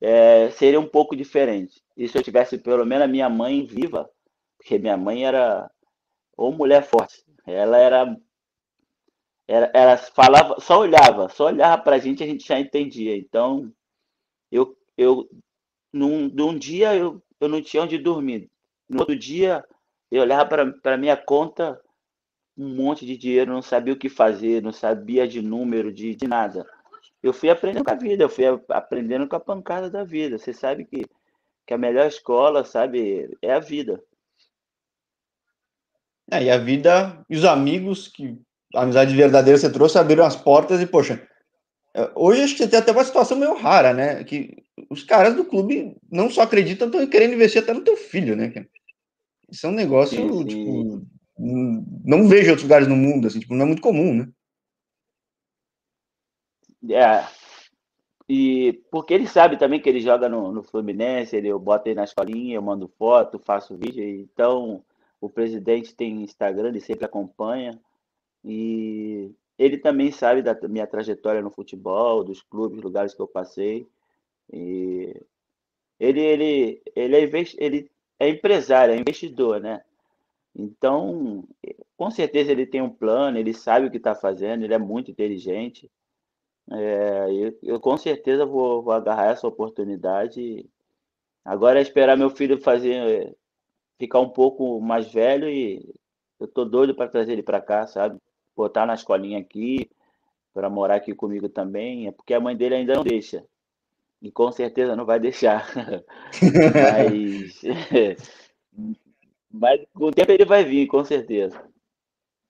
é, 0.00 0.48
seria 0.50 0.78
um 0.78 0.86
pouco 0.86 1.16
diferente. 1.16 1.82
E 1.96 2.06
se 2.06 2.16
eu 2.16 2.22
tivesse 2.22 2.56
pelo 2.56 2.86
menos 2.86 3.04
a 3.04 3.08
minha 3.08 3.28
mãe 3.28 3.66
viva, 3.66 4.08
porque 4.58 4.78
minha 4.78 4.96
mãe 4.96 5.24
era 5.24 5.70
ou 6.36 6.52
mulher 6.52 6.84
forte, 6.84 7.24
ela 7.46 7.78
era, 7.78 8.16
era, 9.46 9.70
ela 9.74 9.96
falava, 9.96 10.60
só 10.60 10.80
olhava, 10.80 11.28
só 11.28 11.46
olhava 11.46 11.82
para 11.82 11.96
a 11.96 11.98
gente 11.98 12.22
a 12.22 12.26
gente 12.26 12.46
já 12.46 12.60
entendia. 12.60 13.16
Então, 13.16 13.72
eu, 14.52 14.76
eu 14.96 15.28
num, 15.92 16.28
num 16.28 16.56
dia 16.56 16.94
eu, 16.94 17.22
eu 17.40 17.48
não 17.48 17.62
tinha 17.62 17.82
onde 17.82 17.98
dormir. 17.98 18.50
No 18.88 19.00
outro 19.00 19.16
dia 19.16 19.64
eu 20.10 20.22
olhava 20.22 20.72
para 20.82 20.96
minha 20.96 21.16
conta, 21.16 21.80
um 22.56 22.74
monte 22.74 23.06
de 23.06 23.16
dinheiro, 23.16 23.52
não 23.52 23.62
sabia 23.62 23.94
o 23.94 23.98
que 23.98 24.08
fazer, 24.08 24.62
não 24.62 24.72
sabia 24.72 25.26
de 25.26 25.40
número, 25.40 25.92
de, 25.92 26.14
de 26.14 26.26
nada 26.26 26.66
eu 27.22 27.32
fui 27.32 27.50
aprendendo 27.50 27.84
com 27.84 27.90
a 27.90 27.94
vida, 27.94 28.24
eu 28.24 28.28
fui 28.28 28.44
aprendendo 28.68 29.28
com 29.28 29.36
a 29.36 29.40
pancada 29.40 29.90
da 29.90 30.04
vida. 30.04 30.38
Você 30.38 30.52
sabe 30.52 30.84
que, 30.84 31.04
que 31.66 31.74
a 31.74 31.78
melhor 31.78 32.06
escola, 32.06 32.64
sabe, 32.64 33.36
é 33.42 33.52
a 33.52 33.58
vida. 33.58 34.02
É, 36.30 36.44
e 36.44 36.50
a 36.50 36.58
vida 36.58 37.24
e 37.28 37.36
os 37.36 37.44
amigos 37.44 38.08
que 38.08 38.38
a 38.74 38.82
amizade 38.82 39.14
verdadeira 39.16 39.58
você 39.58 39.70
trouxe 39.70 39.98
abriram 39.98 40.24
as 40.24 40.36
portas 40.36 40.80
e, 40.80 40.86
poxa, 40.86 41.26
é, 41.94 42.10
hoje 42.14 42.42
acho 42.42 42.52
que 42.54 42.62
você 42.62 42.68
tem 42.68 42.78
até 42.78 42.92
uma 42.92 43.04
situação 43.04 43.38
meio 43.38 43.54
rara, 43.56 43.94
né? 43.94 44.22
Que 44.24 44.62
os 44.90 45.02
caras 45.02 45.34
do 45.34 45.44
clube 45.44 45.96
não 46.10 46.30
só 46.30 46.42
acreditam, 46.42 46.88
estão 46.88 47.06
querendo 47.06 47.34
investir 47.34 47.62
até 47.62 47.72
no 47.72 47.80
teu 47.80 47.96
filho, 47.96 48.36
né? 48.36 48.52
Isso 49.50 49.66
é 49.66 49.70
um 49.70 49.72
negócio, 49.72 50.16
sim, 50.16 50.28
sim. 50.28 50.44
tipo, 50.44 51.02
não 51.38 52.28
vejo 52.28 52.50
outros 52.50 52.64
lugares 52.64 52.86
no 52.86 52.96
mundo, 52.96 53.26
assim, 53.26 53.40
tipo, 53.40 53.54
não 53.54 53.64
é 53.64 53.66
muito 53.66 53.82
comum, 53.82 54.14
né? 54.14 54.28
É. 56.90 57.24
E 58.28 58.82
porque 58.90 59.14
ele 59.14 59.26
sabe 59.26 59.56
também 59.56 59.80
que 59.80 59.88
ele 59.88 60.00
joga 60.00 60.28
no, 60.28 60.52
no 60.52 60.62
Fluminense, 60.62 61.34
ele, 61.34 61.48
eu 61.48 61.58
boto 61.58 61.88
ele 61.88 61.94
na 61.94 62.04
escolinha, 62.04 62.56
eu 62.56 62.62
mando 62.62 62.92
foto, 62.98 63.38
faço 63.38 63.76
vídeo. 63.76 64.04
Então, 64.04 64.84
o 65.20 65.28
presidente 65.28 65.94
tem 65.94 66.22
Instagram, 66.22 66.68
ele 66.68 66.80
sempre 66.80 67.04
acompanha. 67.04 67.78
E 68.44 69.32
ele 69.58 69.78
também 69.78 70.12
sabe 70.12 70.42
da 70.42 70.56
minha 70.68 70.86
trajetória 70.86 71.42
no 71.42 71.50
futebol, 71.50 72.22
dos 72.22 72.42
clubes, 72.42 72.80
lugares 72.80 73.14
que 73.14 73.20
eu 73.20 73.28
passei. 73.28 73.86
E 74.52 75.14
ele, 75.98 76.20
ele, 76.20 76.82
ele, 76.94 77.16
é, 77.16 77.44
ele 77.58 77.90
é 78.18 78.28
empresário, 78.28 78.94
é 78.94 78.98
investidor, 78.98 79.60
né? 79.60 79.82
Então, 80.54 81.44
com 81.96 82.10
certeza 82.10 82.52
ele 82.52 82.66
tem 82.66 82.82
um 82.82 82.90
plano, 82.90 83.38
ele 83.38 83.54
sabe 83.54 83.86
o 83.86 83.90
que 83.90 83.96
está 83.96 84.14
fazendo, 84.14 84.64
ele 84.64 84.74
é 84.74 84.78
muito 84.78 85.10
inteligente. 85.10 85.90
É, 86.70 87.26
eu, 87.32 87.58
eu, 87.62 87.80
com 87.80 87.96
certeza 87.96 88.44
vou, 88.44 88.82
vou, 88.82 88.92
agarrar 88.92 89.32
essa 89.32 89.46
oportunidade. 89.46 90.68
Agora 91.44 91.78
é 91.78 91.82
esperar 91.82 92.16
meu 92.16 92.30
filho 92.30 92.60
fazer 92.60 93.36
ficar 93.98 94.20
um 94.20 94.28
pouco 94.28 94.80
mais 94.80 95.12
velho 95.12 95.48
e 95.48 95.94
eu 96.38 96.46
tô 96.46 96.64
doido 96.64 96.94
para 96.94 97.08
trazer 97.08 97.32
ele 97.32 97.42
para 97.42 97.60
cá, 97.60 97.86
sabe? 97.86 98.18
Botar 98.56 98.86
na 98.86 98.94
escolinha 98.94 99.38
aqui, 99.38 99.90
para 100.54 100.70
morar 100.70 100.96
aqui 100.96 101.14
comigo 101.14 101.48
também, 101.48 102.06
é 102.06 102.12
porque 102.12 102.34
a 102.34 102.40
mãe 102.40 102.56
dele 102.56 102.76
ainda 102.76 102.94
não 102.94 103.04
deixa. 103.04 103.44
E 104.20 104.30
com 104.30 104.50
certeza 104.50 104.96
não 104.96 105.04
vai 105.04 105.20
deixar. 105.20 105.68
mas, 106.74 107.62
mas 109.50 109.80
com 109.94 110.06
o 110.06 110.10
tempo 110.10 110.32
ele 110.32 110.44
vai 110.44 110.64
vir, 110.64 110.86
com 110.86 111.04
certeza. 111.04 111.60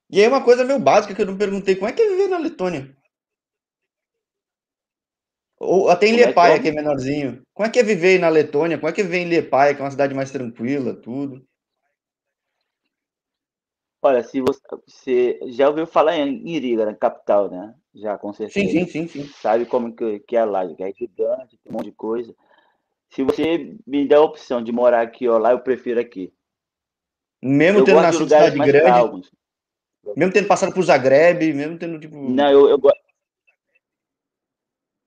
E 0.09 0.19
aí 0.19 0.27
uma 0.27 0.43
coisa 0.43 0.63
meio 0.63 0.79
básica 0.79 1.13
que 1.13 1.21
eu 1.21 1.25
não 1.27 1.37
perguntei, 1.37 1.75
como 1.75 1.87
é 1.87 1.93
que 1.93 2.01
é 2.01 2.09
viver 2.09 2.27
na 2.27 2.39
Letônia? 2.39 2.95
Ou 5.59 5.89
até 5.89 6.07
em 6.07 6.11
como 6.11 6.21
é 6.21 6.33
que, 6.33 6.39
é? 6.39 6.59
que, 6.59 6.67
é 6.69 6.71
menorzinho. 6.71 7.41
Como 7.53 7.67
é 7.67 7.69
que 7.69 7.79
é 7.79 7.83
viver 7.83 8.17
na 8.17 8.29
Letônia? 8.29 8.77
Como 8.77 8.89
é 8.89 8.93
que 8.93 9.01
é 9.01 9.03
viver 9.03 9.19
em 9.19 9.29
Liepaia, 9.29 9.75
que 9.75 9.81
é 9.81 9.83
uma 9.83 9.91
cidade 9.91 10.15
mais 10.15 10.31
tranquila, 10.31 10.95
tudo? 10.95 11.45
Olha, 14.01 14.23
se 14.23 14.39
você, 14.39 14.61
você 14.87 15.39
já 15.47 15.67
ouviu 15.67 15.85
falar 15.85 16.15
em 16.15 16.47
Iriga, 16.47 16.85
na 16.85 16.95
capital, 16.95 17.51
né? 17.51 17.75
Já, 17.93 18.17
com 18.17 18.31
certeza. 18.31 18.65
Sim, 18.65 18.85
sim, 18.85 18.87
sim, 18.87 19.07
sim. 19.07 19.29
Sabe 19.41 19.65
como 19.65 19.93
que, 19.93 20.19
que 20.19 20.37
é 20.37 20.45
lá, 20.45 20.65
que 20.73 20.81
é 20.81 20.93
gigante, 20.93 21.57
tem 21.57 21.71
um 21.71 21.73
monte 21.73 21.85
de 21.85 21.91
coisa. 21.91 22.33
Se 23.09 23.23
você 23.23 23.75
me 23.85 24.07
der 24.07 24.15
a 24.15 24.21
opção 24.21 24.63
de 24.63 24.71
morar 24.71 25.01
aqui 25.01 25.27
ou 25.27 25.37
lá, 25.37 25.51
eu 25.51 25.59
prefiro 25.59 25.99
aqui. 25.99 26.31
Mesmo 27.41 27.79
eu 27.79 27.83
tendo 27.83 28.01
nascido 28.01 28.23
em 28.23 28.27
cidade 28.27 28.57
grande, 28.57 28.85
calmos. 28.85 29.31
mesmo 30.15 30.33
tendo 30.33 30.47
passado 30.47 30.73
por 30.73 30.83
Zagreb, 30.83 31.53
mesmo 31.53 31.77
tendo, 31.77 31.99
tipo... 31.99 32.17
Não, 32.17 32.49
eu, 32.49 32.69
eu 32.69 32.79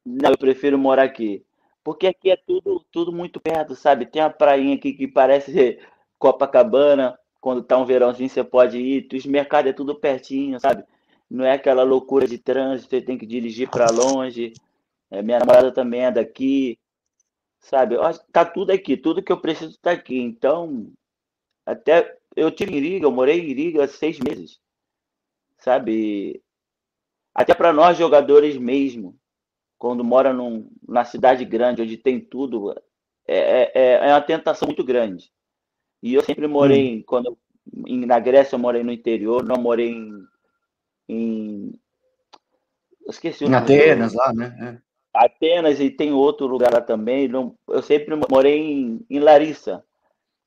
não, 0.05 0.31
eu 0.31 0.38
prefiro 0.38 0.79
morar 0.79 1.05
aqui. 1.05 1.45
Porque 1.85 2.07
aqui 2.07 2.31
é 2.31 2.37
tudo, 2.37 2.85
tudo 2.91 3.12
muito 3.12 3.41
perto, 3.41 3.75
sabe? 3.75 4.07
Tem 4.07 4.23
a 4.23 4.31
prainha 4.31 4.77
aqui 4.77 4.93
que 4.93 5.09
parece 5.09 5.79
Copacabana. 6.19 7.19
Quando 7.41 7.62
tá 7.62 7.77
um 7.77 7.85
verãozinho, 7.85 8.29
você 8.29 8.45
pode 8.45 8.79
ir. 8.79 9.09
Os 9.12 9.27
mercados 9.27 9.71
é 9.71 9.75
tudo 9.75 9.95
pertinho, 9.99 10.61
sabe? 10.61 10.85
Não 11.29 11.45
é 11.45 11.53
aquela 11.53 11.83
loucura 11.83 12.27
de 12.27 12.38
trânsito, 12.38 12.91
você 12.91 13.03
tem 13.03 13.19
que 13.19 13.27
dirigir 13.27 13.69
para 13.69 13.91
longe. 13.91 14.53
É, 15.11 15.23
minha 15.23 15.38
namorada 15.38 15.73
também 15.73 16.05
é 16.05 16.11
daqui, 16.11 16.79
sabe? 17.61 17.97
Tá 18.33 18.45
tudo 18.45 18.71
aqui, 18.71 18.97
tudo 18.97 19.23
que 19.23 19.33
eu 19.33 19.41
preciso 19.41 19.79
tá 19.81 19.93
aqui. 19.93 20.19
Então, 20.19 20.93
até 21.67 22.19
eu 22.37 22.51
tive 22.51 22.73
em 22.73 22.77
Iriga, 22.77 23.07
eu 23.07 23.12
morei 23.12 23.41
em 23.41 23.51
Iriga 23.51 23.88
seis 23.88 24.19
meses, 24.21 24.61
sabe? 25.59 26.43
Até 27.35 27.55
para 27.55 27.73
nós 27.73 27.99
jogadores 27.99 28.57
mesmo, 28.59 29.19
quando 29.83 30.05
mora 30.05 30.33
num, 30.33 30.71
na 30.87 31.05
cidade 31.05 31.45
grande, 31.45 31.83
onde 31.83 31.97
tem 31.97 32.21
tudo, 32.21 32.73
é, 33.27 33.68
é, 33.75 34.09
é 34.09 34.12
uma 34.12 34.21
tentação 34.21 34.68
muito 34.68 34.85
grande. 34.85 35.33
E 36.01 36.14
eu 36.14 36.23
sempre 36.23 36.47
morei, 36.47 36.99
hum. 36.99 37.03
quando 37.05 37.37
em, 37.88 38.07
na 38.07 38.21
Grécia 38.21 38.55
eu 38.55 38.61
morei 38.61 38.85
no 38.85 38.92
interior, 38.92 39.42
não 39.42 39.61
morei 39.61 39.90
em. 39.90 40.25
em 41.09 41.75
esqueci 43.09 43.45
o 43.45 43.49
nome. 43.49 43.57
Em 43.57 43.77
Atenas, 43.81 44.14
lá, 44.14 44.33
né? 44.33 44.81
É. 45.16 45.25
Atenas 45.25 45.81
e 45.81 45.90
tem 45.90 46.12
outro 46.12 46.47
lugar 46.47 46.73
lá 46.73 46.81
também. 46.81 47.27
Não, 47.27 47.57
eu 47.66 47.83
sempre 47.83 48.14
morei 48.31 48.61
em, 48.61 49.05
em 49.11 49.18
Larissa. 49.18 49.83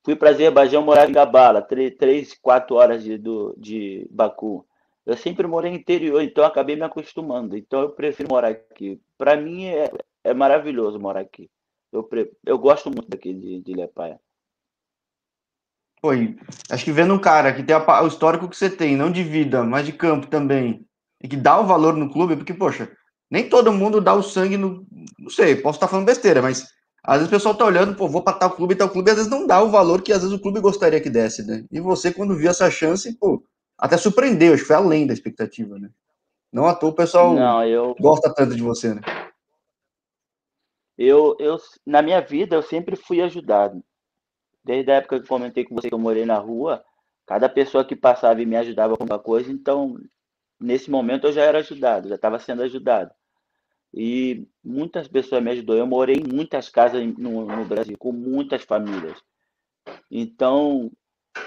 Fui 0.02 0.16
para 0.16 0.30
Azerbaijão, 0.30 0.82
morava 0.82 1.10
em 1.10 1.12
Gabala, 1.12 1.60
três, 1.60 1.94
três 1.94 2.32
quatro 2.32 2.76
horas 2.76 3.04
de, 3.04 3.18
do, 3.18 3.54
de 3.58 4.08
Baku. 4.10 4.66
Eu 5.06 5.16
sempre 5.16 5.46
morei 5.46 5.70
no 5.70 5.76
interior, 5.76 6.20
então 6.20 6.44
acabei 6.44 6.74
me 6.74 6.82
acostumando. 6.82 7.56
Então 7.56 7.80
eu 7.82 7.90
prefiro 7.90 8.28
morar 8.28 8.48
aqui. 8.48 9.00
Para 9.16 9.36
mim 9.36 9.66
é, 9.66 9.88
é 10.24 10.34
maravilhoso 10.34 10.98
morar 10.98 11.20
aqui. 11.20 11.48
Eu, 11.92 12.02
pre... 12.02 12.32
eu 12.44 12.58
gosto 12.58 12.90
muito 12.90 13.08
daqui 13.08 13.32
de, 13.32 13.62
de 13.62 13.72
Lepaia. 13.72 14.20
Foi. 16.00 16.36
Acho 16.68 16.84
que 16.84 16.92
vendo 16.92 17.14
um 17.14 17.20
cara 17.20 17.54
que 17.54 17.62
tem 17.62 17.74
a, 17.74 18.02
o 18.02 18.08
histórico 18.08 18.48
que 18.48 18.56
você 18.56 18.68
tem, 18.68 18.96
não 18.96 19.10
de 19.10 19.22
vida, 19.22 19.62
mas 19.62 19.86
de 19.86 19.92
campo 19.92 20.26
também, 20.26 20.84
e 21.22 21.28
que 21.28 21.36
dá 21.36 21.58
o 21.58 21.66
valor 21.66 21.96
no 21.96 22.12
clube, 22.12 22.36
porque, 22.36 22.52
poxa, 22.52 22.90
nem 23.30 23.48
todo 23.48 23.72
mundo 23.72 24.00
dá 24.00 24.12
o 24.12 24.22
sangue 24.22 24.56
no. 24.56 24.86
Não 25.18 25.30
sei, 25.30 25.56
posso 25.56 25.76
estar 25.76 25.88
falando 25.88 26.06
besteira, 26.06 26.42
mas 26.42 26.66
às 27.02 27.18
vezes 27.18 27.28
o 27.28 27.30
pessoal 27.30 27.54
tá 27.54 27.64
olhando, 27.64 27.96
pô, 27.96 28.08
vou 28.08 28.22
para 28.22 28.36
tal 28.36 28.50
clube 28.50 28.74
e 28.74 28.76
tal 28.76 28.90
clube, 28.90 29.08
e 29.08 29.12
às 29.12 29.16
vezes 29.16 29.30
não 29.30 29.46
dá 29.46 29.62
o 29.62 29.70
valor 29.70 30.02
que 30.02 30.12
às 30.12 30.22
vezes 30.22 30.36
o 30.36 30.40
clube 30.40 30.60
gostaria 30.60 31.00
que 31.00 31.08
desse, 31.08 31.46
né? 31.46 31.64
E 31.70 31.80
você, 31.80 32.12
quando 32.12 32.36
viu 32.36 32.50
essa 32.50 32.70
chance, 32.70 33.16
pô, 33.18 33.42
até 33.78 33.96
surpreendeu, 33.96 34.54
acho 34.54 34.62
que 34.62 34.68
foi 34.68 34.76
além 34.76 35.06
da 35.06 35.12
expectativa, 35.12 35.78
né? 35.78 35.90
Não 36.52 36.66
à 36.66 36.74
toa 36.74 36.90
o 36.90 36.94
pessoal 36.94 37.34
Não, 37.34 37.64
eu... 37.64 37.94
gosta 38.00 38.32
tanto 38.32 38.54
de 38.54 38.62
você, 38.62 38.94
né? 38.94 39.02
Eu, 40.96 41.36
eu, 41.38 41.58
na 41.84 42.00
minha 42.00 42.20
vida, 42.20 42.56
eu 42.56 42.62
sempre 42.62 42.96
fui 42.96 43.20
ajudado. 43.20 43.84
Desde 44.64 44.90
a 44.90 44.94
época 44.96 45.20
que 45.20 45.28
comentei 45.28 45.64
com 45.64 45.74
você 45.74 45.88
que 45.88 45.94
eu 45.94 45.98
morei 45.98 46.24
na 46.24 46.38
rua, 46.38 46.82
cada 47.26 47.48
pessoa 47.48 47.84
que 47.84 47.94
passava 47.94 48.40
e 48.40 48.46
me 48.46 48.56
ajudava 48.56 48.96
com 48.96 49.02
alguma 49.02 49.18
coisa, 49.18 49.52
então, 49.52 49.98
nesse 50.58 50.90
momento 50.90 51.26
eu 51.26 51.32
já 51.32 51.42
era 51.42 51.58
ajudado, 51.58 52.08
já 52.08 52.14
estava 52.14 52.38
sendo 52.38 52.62
ajudado. 52.62 53.12
E 53.92 54.46
muitas 54.64 55.06
pessoas 55.06 55.42
me 55.42 55.50
ajudou. 55.50 55.76
Eu 55.76 55.86
morei 55.86 56.16
em 56.16 56.34
muitas 56.34 56.68
casas 56.68 57.02
no, 57.16 57.46
no 57.46 57.64
Brasil, 57.64 57.96
com 57.98 58.12
muitas 58.12 58.62
famílias. 58.62 59.22
Então, 60.10 60.90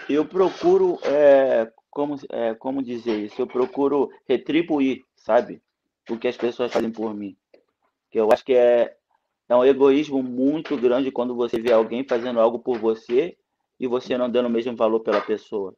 eu 0.08 0.26
procuro 0.26 1.00
é, 1.04 1.72
como, 1.89 2.15
é, 2.32 2.54
como 2.54 2.84
dizer 2.84 3.19
isso? 3.19 3.41
Eu 3.41 3.47
procuro 3.47 4.10
retribuir, 4.28 5.04
sabe? 5.15 5.62
O 6.10 6.17
que 6.17 6.28
as 6.28 6.38
pessoas 6.38 6.71
fazem 6.71 6.91
por 6.91 7.13
mim. 7.13 7.36
Que 8.10 8.19
eu 8.19 8.32
acho 8.32 8.43
que 8.43 8.54
é, 8.54 8.95
é 9.47 9.56
um 9.56 9.65
egoísmo 9.65 10.21
muito 10.23 10.78
grande 10.78 11.12
quando 11.12 11.36
você 11.36 11.60
vê 11.60 11.71
alguém 11.71 12.04
fazendo 12.04 12.39
algo 12.39 12.60
por 12.60 12.78
você 12.78 13.38
e 13.80 13.88
você 13.88 14.17
não 14.17 14.30
dando 14.30 14.47
o 14.47 14.49
mesmo 14.49 14.75
valor 14.75 14.99
pela 14.99 15.21
pessoa. 15.21 15.75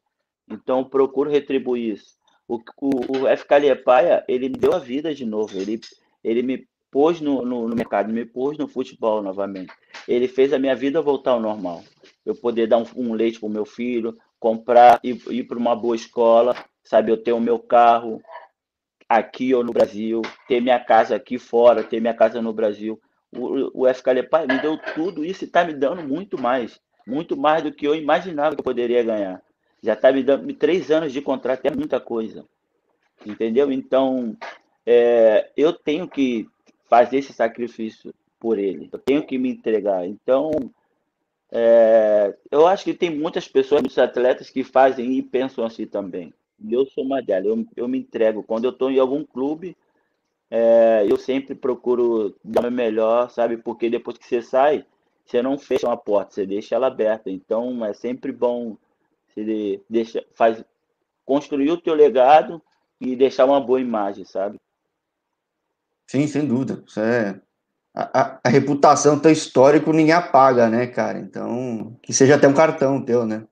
Então, 0.49 0.83
procuro 0.83 1.29
retribuir 1.29 1.93
isso. 1.93 2.15
O, 2.47 2.55
o, 2.55 2.89
o 2.89 3.37
FK 3.37 3.59
Liepaia, 3.59 4.25
ele 4.27 4.49
me 4.49 4.57
deu 4.57 4.73
a 4.73 4.79
vida 4.79 5.13
de 5.13 5.25
novo. 5.25 5.57
Ele, 5.57 5.79
ele 6.23 6.41
me 6.41 6.67
pôs 6.91 7.21
no, 7.21 7.45
no, 7.45 7.67
no, 7.67 7.75
mercado, 7.75 8.11
me 8.11 8.25
pôs 8.25 8.57
no 8.57 8.67
futebol 8.67 9.21
novamente. 9.21 9.73
Ele 10.07 10.27
fez 10.27 10.51
a 10.51 10.59
minha 10.59 10.75
vida 10.75 11.01
voltar 11.01 11.31
ao 11.31 11.39
normal. 11.39 11.83
Eu 12.25 12.35
poder 12.35 12.67
dar 12.67 12.77
um, 12.77 12.85
um 12.95 13.13
leite 13.13 13.39
para 13.39 13.47
o 13.47 13.51
meu 13.51 13.65
filho, 13.65 14.17
comprar 14.41 14.99
e 15.03 15.11
ir, 15.29 15.43
para 15.43 15.57
uma 15.57 15.75
boa 15.75 15.95
escola, 15.95 16.55
sabe? 16.83 17.11
Eu 17.11 17.23
ter 17.23 17.31
o 17.31 17.39
meu 17.39 17.59
carro 17.59 18.19
aqui 19.07 19.53
ou 19.53 19.63
no 19.63 19.71
Brasil, 19.71 20.23
ter 20.47 20.59
minha 20.59 20.79
casa 20.79 21.15
aqui 21.15 21.37
fora, 21.37 21.83
ter 21.83 22.01
minha 22.01 22.13
casa 22.13 22.41
no 22.41 22.51
Brasil. 22.51 22.99
O, 23.31 23.83
o 23.83 23.93
FK 23.93 24.07
me 24.49 24.59
deu 24.59 24.79
tudo 24.95 25.23
isso 25.23 25.43
e 25.43 25.47
está 25.47 25.63
me 25.63 25.73
dando 25.73 26.01
muito 26.01 26.41
mais, 26.41 26.81
muito 27.05 27.37
mais 27.37 27.61
do 27.61 27.71
que 27.71 27.87
eu 27.87 27.93
imaginava 27.93 28.55
que 28.55 28.61
eu 28.61 28.65
poderia 28.65 29.03
ganhar. 29.03 29.41
Já 29.81 29.93
está 29.93 30.11
me 30.11 30.23
dando 30.23 30.51
três 30.55 30.89
anos 30.89 31.13
de 31.13 31.21
contrato, 31.21 31.63
é 31.67 31.71
muita 31.71 31.99
coisa, 31.99 32.43
entendeu? 33.23 33.71
Então, 33.71 34.35
é, 34.85 35.51
eu 35.55 35.71
tenho 35.71 36.07
que 36.07 36.49
fazer 36.89 37.17
esse 37.17 37.31
sacrifício 37.31 38.11
por 38.39 38.57
ele, 38.57 38.89
eu 38.91 38.97
tenho 38.97 39.23
que 39.23 39.37
me 39.37 39.51
entregar. 39.51 40.07
Então, 40.07 40.49
é, 41.51 42.33
eu 42.49 42.65
acho 42.65 42.85
que 42.85 42.93
tem 42.93 43.13
muitas 43.13 43.47
pessoas, 43.47 43.81
muitos 43.81 43.97
atletas 43.97 44.49
que 44.49 44.63
fazem 44.63 45.13
e 45.13 45.21
pensam 45.21 45.65
assim 45.65 45.85
também. 45.85 46.33
E 46.63 46.73
eu 46.73 46.85
sou 46.85 47.03
uma 47.03 47.21
delas, 47.21 47.45
eu, 47.45 47.65
eu 47.75 47.87
me 47.87 47.99
entrego. 47.99 48.43
Quando 48.43 48.65
eu 48.65 48.71
estou 48.71 48.89
em 48.89 48.99
algum 48.99 49.23
clube, 49.23 49.75
é, 50.49 51.05
eu 51.09 51.17
sempre 51.17 51.53
procuro 51.53 52.35
dar 52.43 52.65
o 52.65 52.71
melhor, 52.71 53.29
sabe? 53.29 53.57
Porque 53.57 53.89
depois 53.89 54.17
que 54.17 54.25
você 54.25 54.41
sai, 54.41 54.85
você 55.25 55.41
não 55.41 55.57
fecha 55.57 55.87
uma 55.87 55.97
porta, 55.97 56.33
você 56.33 56.45
deixa 56.45 56.75
ela 56.75 56.87
aberta. 56.87 57.29
Então 57.29 57.83
é 57.85 57.93
sempre 57.93 58.31
bom 58.31 58.77
você 59.27 59.81
deixa, 59.89 60.25
faz, 60.33 60.63
construir 61.25 61.71
o 61.71 61.81
teu 61.81 61.93
legado 61.93 62.61
e 62.99 63.15
deixar 63.15 63.45
uma 63.45 63.59
boa 63.59 63.79
imagem, 63.81 64.23
sabe? 64.23 64.59
Sim, 66.05 66.27
sem 66.27 66.45
dúvida. 66.45 66.83
Isso 66.85 66.99
é 66.99 67.41
a, 67.93 68.39
a, 68.43 68.49
reputação 68.49 69.19
teu 69.19 69.31
histórico 69.31 69.91
ninguém 69.91 70.13
apaga, 70.13 70.69
né, 70.69 70.87
cara? 70.87 71.19
Então, 71.19 71.97
que 72.01 72.13
seja 72.13 72.35
até 72.35 72.47
um 72.47 72.53
cartão 72.53 73.03
teu, 73.03 73.25
né? 73.25 73.45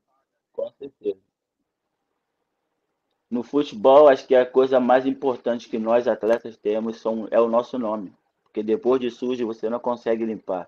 Com 0.53 0.69
certeza. 0.71 1.17
No 3.29 3.43
futebol, 3.43 4.07
acho 4.07 4.25
que 4.25 4.35
a 4.35 4.45
coisa 4.45 4.79
mais 4.79 5.05
importante 5.05 5.69
que 5.69 5.77
nós 5.77 6.07
atletas 6.07 6.57
temos 6.57 6.97
são, 6.97 7.27
é 7.29 7.39
o 7.39 7.49
nosso 7.49 7.77
nome. 7.77 8.13
Porque 8.43 8.63
depois 8.63 8.99
de 8.99 9.11
sujo, 9.11 9.45
você 9.45 9.69
não 9.69 9.79
consegue 9.79 10.25
limpar. 10.25 10.67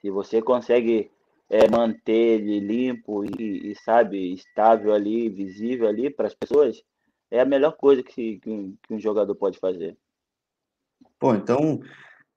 Se 0.00 0.10
você 0.10 0.40
consegue 0.40 1.10
é, 1.48 1.68
manter 1.68 2.40
ele 2.40 2.60
limpo 2.60 3.24
e, 3.24 3.72
e, 3.72 3.74
sabe, 3.74 4.32
estável 4.32 4.94
ali, 4.94 5.28
visível 5.28 5.88
ali 5.88 6.08
para 6.08 6.28
as 6.28 6.34
pessoas, 6.34 6.84
é 7.30 7.40
a 7.40 7.44
melhor 7.44 7.72
coisa 7.72 8.02
que, 8.02 8.38
que, 8.38 8.48
um, 8.48 8.76
que 8.82 8.94
um 8.94 9.00
jogador 9.00 9.34
pode 9.34 9.58
fazer. 9.58 9.96
Pô, 11.18 11.34
então 11.34 11.80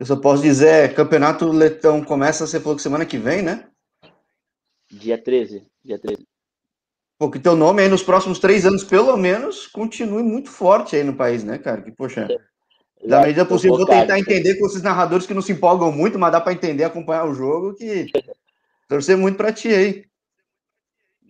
Eu 0.03 0.07
só 0.07 0.17
posso 0.17 0.43
dizer, 0.43 0.93
campeonato 0.95 1.49
letão 1.49 2.03
começa, 2.03 2.45
você 2.45 2.59
falou 2.59 2.75
que 2.75 2.81
semana 2.81 3.05
que 3.05 3.17
vem, 3.17 3.41
né? 3.41 3.69
Dia 4.91 5.17
13, 5.17 5.65
dia 5.81 5.97
13. 5.97 6.27
Pô, 7.17 7.31
que 7.31 7.39
teu 7.39 7.55
nome 7.55 7.81
aí 7.81 7.87
nos 7.87 8.03
próximos 8.03 8.37
três 8.37 8.65
anos, 8.65 8.83
pelo 8.83 9.15
menos, 9.15 9.65
continue 9.65 10.21
muito 10.21 10.51
forte 10.51 10.97
aí 10.97 11.05
no 11.05 11.15
país, 11.15 11.45
né, 11.45 11.57
cara? 11.57 11.81
Que, 11.81 11.89
poxa, 11.89 12.27
da 13.01 13.21
medida 13.21 13.45
possível, 13.45 13.77
vou 13.77 13.85
tentar 13.85 14.19
entender 14.19 14.55
com 14.59 14.65
esses 14.65 14.81
narradores 14.81 15.25
que 15.25 15.33
não 15.33 15.41
se 15.41 15.53
empolgam 15.53 15.89
muito, 15.89 16.19
mas 16.19 16.33
dá 16.33 16.41
para 16.41 16.51
entender, 16.51 16.83
acompanhar 16.83 17.25
o 17.25 17.33
jogo, 17.33 17.73
que 17.73 18.07
torcer 18.89 19.15
muito 19.15 19.37
para 19.37 19.53
ti 19.53 19.69
aí. 19.69 20.03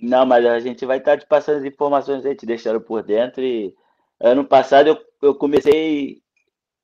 Não, 0.01 0.25
mas 0.25 0.43
a 0.47 0.59
gente 0.59 0.83
vai 0.83 0.97
estar 0.97 1.19
te 1.19 1.27
passando 1.27 1.59
as 1.59 1.63
informações 1.63 2.25
aí, 2.25 2.33
te 2.33 2.47
deixando 2.47 2.81
por 2.81 3.03
dentro. 3.03 3.43
E 3.43 3.71
ano 4.19 4.43
passado 4.43 4.87
eu, 4.87 4.97
eu 5.21 5.35
comecei 5.35 6.23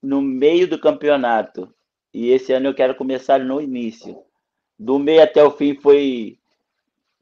no 0.04 0.22
meio 0.22 0.68
do 0.68 0.80
campeonato. 0.80 1.74
E 2.14 2.30
esse 2.30 2.52
ano 2.54 2.68
eu 2.68 2.74
quero 2.74 2.96
começar 2.96 3.40
no 3.40 3.62
início. 3.62 4.24
Do 4.78 4.98
meio 4.98 5.22
até 5.22 5.44
o 5.44 5.52
fim 5.52 5.76
foi 5.76 6.40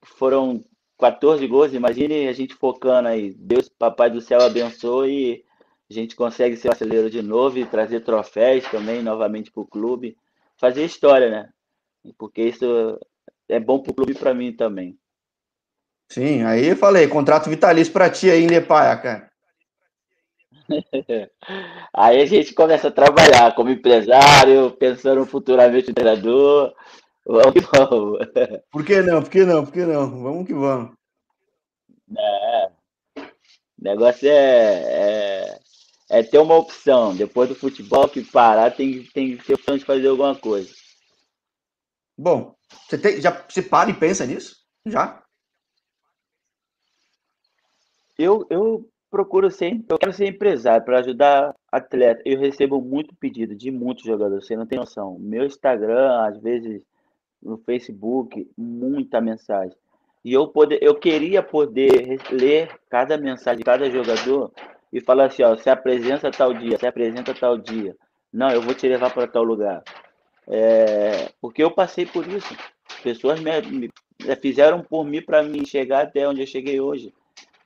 foram 0.04 0.63
14 0.97 1.45
gols. 1.47 1.73
Imagine 1.73 2.28
a 2.28 2.34
gente 2.34 2.56
focando 2.56 3.08
aí. 3.08 3.34
Deus, 3.34 3.69
Papai 3.69 4.10
do 4.10 4.21
Céu 4.21 4.41
abençoe 4.41 5.12
e 5.12 5.45
a 5.89 5.93
gente 5.93 6.15
consegue 6.15 6.56
ser 6.56 6.71
acelero 6.71 7.10
de 7.10 7.21
novo 7.21 7.58
e 7.58 7.65
trazer 7.65 8.02
troféus 8.02 8.63
também 8.69 9.02
novamente 9.02 9.52
para 9.52 9.62
o 9.62 9.67
clube. 9.67 10.17
Fazer 10.58 10.86
história, 10.86 11.30
né? 11.30 11.50
Porque 12.17 12.41
isso 12.41 13.00
é 13.47 13.60
bom 13.60 13.80
para 13.80 13.91
o 13.91 13.95
clube 13.95 14.13
e 14.13 14.17
para 14.17 14.34
mim 14.34 14.54
também. 14.54 14.97
Sim, 16.10 16.43
aí 16.43 16.67
eu 16.67 16.78
falei, 16.78 17.08
contrato 17.08 17.50
vitalício 17.50 17.91
para 17.91 18.10
ti 18.10 18.32
aí 18.32 18.43
em 18.43 18.47
Lepaia, 18.47 18.95
cara. 18.97 19.27
Aí 21.93 22.21
a 22.21 22.25
gente 22.25 22.53
começa 22.53 22.89
a 22.89 22.91
trabalhar 22.91 23.53
como 23.56 23.69
empresário, 23.69 24.71
pensando 24.71 25.25
futuramente 25.25 25.89
no 25.89 25.95
treinador. 25.95 26.73
Vamos 27.25 27.53
que 27.53 27.60
vamos. 27.60 28.19
Por 28.71 28.86
que 28.86 29.01
não? 29.01 29.21
Por 29.21 29.32
que 29.32 29.43
não? 29.43 29.65
Por 29.65 29.73
que 29.73 29.86
não? 29.86 30.23
Vamos 30.23 30.47
que 30.47 30.53
vamos. 30.53 30.95
É. 32.17 32.71
O 33.17 33.84
negócio 33.84 34.27
é, 34.27 35.53
é, 35.53 35.60
é, 36.10 36.23
ter 36.23 36.39
uma 36.39 36.56
opção. 36.56 37.15
Depois 37.15 37.49
do 37.49 37.56
futebol 37.56 38.08
que 38.08 38.23
parar, 38.23 38.71
tem, 38.71 39.03
tem 39.13 39.38
que 39.38 39.45
ter 39.45 39.53
opção 39.56 39.77
de 39.77 39.86
fazer 39.86 40.08
alguma 40.08 40.36
coisa. 40.36 40.73
Bom, 42.17 42.56
você 42.88 42.97
tem, 42.97 43.21
já 43.21 43.45
se 43.49 43.62
para 43.62 43.89
e 43.89 43.93
pensa 43.93 44.25
nisso? 44.25 44.56
Já? 44.86 45.23
Eu, 48.17 48.47
eu 48.49 48.89
procuro 49.10 49.50
sempre, 49.50 49.86
eu 49.89 49.98
quero 49.98 50.13
ser 50.13 50.28
empresário 50.28 50.86
para 50.86 51.00
ajudar 51.00 51.56
atleta. 51.72 52.22
Eu 52.26 52.39
recebo 52.39 52.82
muito 52.82 53.15
pedido 53.15 53.56
de 53.56 53.72
muitos 53.72 54.04
jogadores, 54.04 54.46
você 54.46 54.56
não 54.56 54.65
tem 54.65 54.80
noção. 54.80 55.17
Meu 55.20 55.46
Instagram, 55.46 56.28
às 56.28 56.38
vezes 56.39 56.82
no 57.41 57.58
Facebook, 57.58 58.50
muita 58.58 59.22
mensagem. 59.22 59.76
E 60.24 60.34
eu 60.34 60.48
poder, 60.48 60.80
eu 60.82 60.96
queria 60.96 61.41
poder 61.41 62.20
ler 62.32 62.70
cada 62.89 63.17
mensagem 63.17 63.60
de 63.60 63.63
cada 63.63 63.89
jogador 63.89 64.52
e 64.91 65.00
falar 65.00 65.26
assim, 65.26 65.43
ó, 65.43 65.56
se 65.56 65.70
apresenta 65.70 66.32
tal 66.32 66.54
dia, 66.54 66.78
se 66.78 66.88
apresenta 66.88 67.34
tal 67.34 67.58
dia. 67.58 67.96
Não, 68.34 68.50
eu 68.50 68.62
vou 68.62 68.74
te 68.74 68.88
levar 68.88 69.13
para 69.13 69.28
tal 69.28 69.43
lugar. 69.43 69.84
É, 70.48 71.30
porque 71.39 71.63
eu 71.63 71.72
passei 71.72 72.06
por 72.06 72.28
isso. 72.28 72.56
Pessoas 73.04 73.39
me, 73.39 73.62
me 73.62 73.89
fizeram 74.41 74.82
por 74.82 75.06
mim 75.06 75.22
para 75.22 75.43
me 75.43 75.65
chegar 75.65 76.04
até 76.04 76.28
onde 76.28 76.41
eu 76.41 76.48
cheguei 76.48 76.80
hoje. 76.80 77.13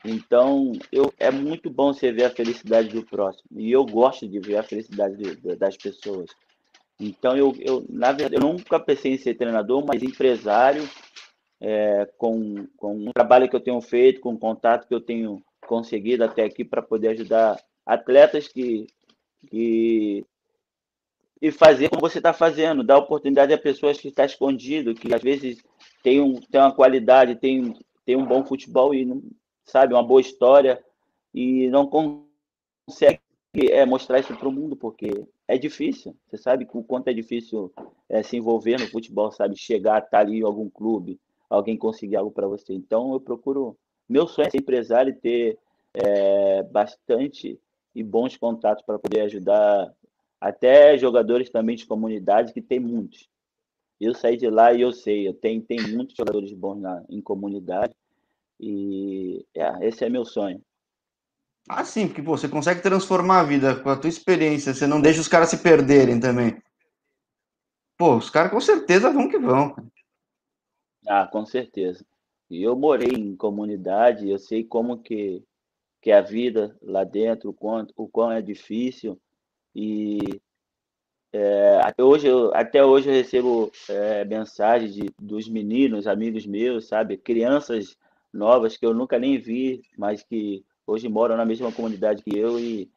Então, 0.03 0.71
eu, 0.91 1.13
é 1.19 1.29
muito 1.29 1.69
bom 1.69 1.93
você 1.93 2.11
ver 2.11 2.25
a 2.25 2.29
felicidade 2.29 2.89
do 2.89 3.03
próximo. 3.05 3.59
E 3.59 3.71
eu 3.71 3.85
gosto 3.85 4.27
de 4.27 4.39
ver 4.39 4.57
a 4.57 4.63
felicidade 4.63 5.15
de, 5.15 5.35
de, 5.35 5.55
das 5.55 5.77
pessoas. 5.77 6.31
Então, 6.99 7.37
eu, 7.37 7.53
eu, 7.59 7.85
na 7.89 8.11
verdade, 8.11 8.35
eu 8.35 8.41
nunca 8.41 8.79
pensei 8.79 9.13
em 9.13 9.17
ser 9.17 9.35
treinador, 9.35 9.85
mas 9.85 10.01
empresário, 10.01 10.87
é, 11.59 12.07
com, 12.17 12.67
com 12.77 13.07
o 13.07 13.13
trabalho 13.13 13.47
que 13.47 13.55
eu 13.55 13.59
tenho 13.59 13.81
feito, 13.81 14.21
com 14.21 14.33
o 14.33 14.39
contato 14.39 14.87
que 14.87 14.93
eu 14.93 15.01
tenho 15.01 15.41
conseguido 15.67 16.23
até 16.23 16.43
aqui 16.43 16.65
para 16.65 16.81
poder 16.81 17.09
ajudar 17.09 17.59
atletas 17.85 18.47
que, 18.47 18.87
que 19.49 20.25
e 21.41 21.51
fazer 21.51 21.89
como 21.89 22.01
você 22.01 22.19
está 22.19 22.33
fazendo, 22.33 22.83
dar 22.83 22.99
oportunidade 22.99 23.51
a 23.51 23.57
pessoas 23.57 23.99
que 23.99 24.09
estão 24.09 24.23
tá 24.23 24.31
escondido, 24.31 24.93
que 24.93 25.13
às 25.13 25.21
vezes 25.21 25.57
tem, 26.03 26.21
um, 26.21 26.39
tem 26.39 26.61
uma 26.61 26.73
qualidade, 26.73 27.35
tem, 27.35 27.73
tem 28.05 28.15
um 28.15 28.25
bom 28.25 28.45
futebol 28.45 28.93
e 28.93 29.03
não, 29.03 29.23
sabe, 29.65 29.93
uma 29.93 30.03
boa 30.03 30.21
história 30.21 30.83
e 31.33 31.69
não 31.69 31.87
consegue 31.87 33.19
é, 33.53 33.85
mostrar 33.85 34.19
isso 34.19 34.35
para 34.35 34.47
o 34.47 34.51
mundo, 34.51 34.75
porque 34.75 35.25
é 35.47 35.57
difícil. 35.57 36.15
Você 36.27 36.37
sabe 36.37 36.67
o 36.71 36.83
quanto 36.83 37.07
é 37.09 37.13
difícil 37.13 37.71
é, 38.09 38.23
se 38.23 38.37
envolver 38.37 38.79
no 38.79 38.87
futebol, 38.87 39.31
sabe? 39.31 39.57
Chegar, 39.57 39.97
estar 39.97 40.09
tá 40.09 40.19
ali 40.19 40.39
em 40.39 40.43
algum 40.43 40.69
clube, 40.69 41.19
alguém 41.49 41.77
conseguir 41.77 42.15
algo 42.15 42.31
para 42.31 42.47
você. 42.47 42.73
Então, 42.73 43.13
eu 43.13 43.19
procuro. 43.19 43.77
Meu 44.07 44.27
sonho 44.27 44.47
é 44.47 44.51
ser 44.51 44.57
empresário 44.57 45.11
e 45.11 45.15
ter 45.15 45.57
é, 45.93 46.63
bastante 46.63 47.59
e 47.93 48.03
bons 48.03 48.37
contatos 48.37 48.83
para 48.85 48.99
poder 48.99 49.21
ajudar 49.21 49.93
até 50.39 50.97
jogadores 50.97 51.49
também 51.49 51.75
de 51.75 51.85
comunidade, 51.85 52.53
que 52.53 52.61
tem 52.61 52.79
muitos. 52.79 53.29
Eu 53.99 54.15
saí 54.15 54.35
de 54.35 54.49
lá 54.49 54.73
e 54.73 54.81
eu 54.81 54.91
sei, 54.91 55.27
eu 55.27 55.33
tenho, 55.33 55.61
tem 55.61 55.79
muitos 55.89 56.15
jogadores 56.15 56.51
bons 56.53 56.79
na, 56.79 57.03
em 57.07 57.21
comunidade 57.21 57.93
e 58.61 59.45
é, 59.55 59.87
esse 59.87 60.05
é 60.05 60.09
meu 60.09 60.23
sonho. 60.23 60.61
Ah, 61.67 61.83
sim, 61.83 62.07
porque 62.07 62.21
pô, 62.21 62.37
você 62.37 62.47
consegue 62.47 62.81
transformar 62.81 63.41
a 63.41 63.43
vida 63.43 63.75
com 63.75 63.89
a 63.89 63.97
tua 63.97 64.09
experiência, 64.09 64.73
você 64.73 64.85
não 64.85 65.01
deixa 65.01 65.19
os 65.19 65.27
caras 65.27 65.49
se 65.49 65.57
perderem 65.57 66.19
também. 66.19 66.61
Pô, 67.97 68.15
os 68.17 68.29
caras 68.29 68.51
com 68.51 68.61
certeza 68.61 69.11
vão 69.11 69.27
que 69.27 69.39
vão. 69.39 69.75
Ah, 71.07 71.27
com 71.27 71.45
certeza. 71.45 72.05
E 72.49 72.61
eu 72.61 72.75
morei 72.75 73.09
em 73.09 73.35
comunidade, 73.35 74.29
eu 74.29 74.37
sei 74.37 74.63
como 74.63 75.01
que, 75.01 75.43
que 76.01 76.11
é 76.11 76.17
a 76.17 76.21
vida 76.21 76.77
lá 76.81 77.03
dentro, 77.03 77.49
o 77.49 77.53
quão, 77.53 77.87
o 77.95 78.07
quão 78.07 78.31
é 78.31 78.41
difícil. 78.41 79.19
E 79.73 80.19
é, 81.33 81.79
até, 81.83 82.03
hoje 82.03 82.27
eu, 82.27 82.53
até 82.53 82.83
hoje 82.83 83.09
eu 83.09 83.13
recebo 83.13 83.71
é, 83.87 84.25
mensagens 84.25 84.93
de, 84.93 85.09
dos 85.19 85.47
meninos, 85.47 86.07
amigos 86.07 86.45
meus, 86.45 86.87
sabe? 86.87 87.17
Crianças 87.17 87.95
novas 88.33 88.77
que 88.77 88.85
eu 88.85 88.93
nunca 88.93 89.19
nem 89.19 89.37
vi, 89.37 89.81
mas 89.97 90.23
que 90.23 90.63
hoje 90.85 91.07
moram 91.07 91.37
na 91.37 91.45
mesma 91.45 91.71
comunidade 91.71 92.23
que 92.23 92.37
eu 92.37 92.59
e, 92.59 92.89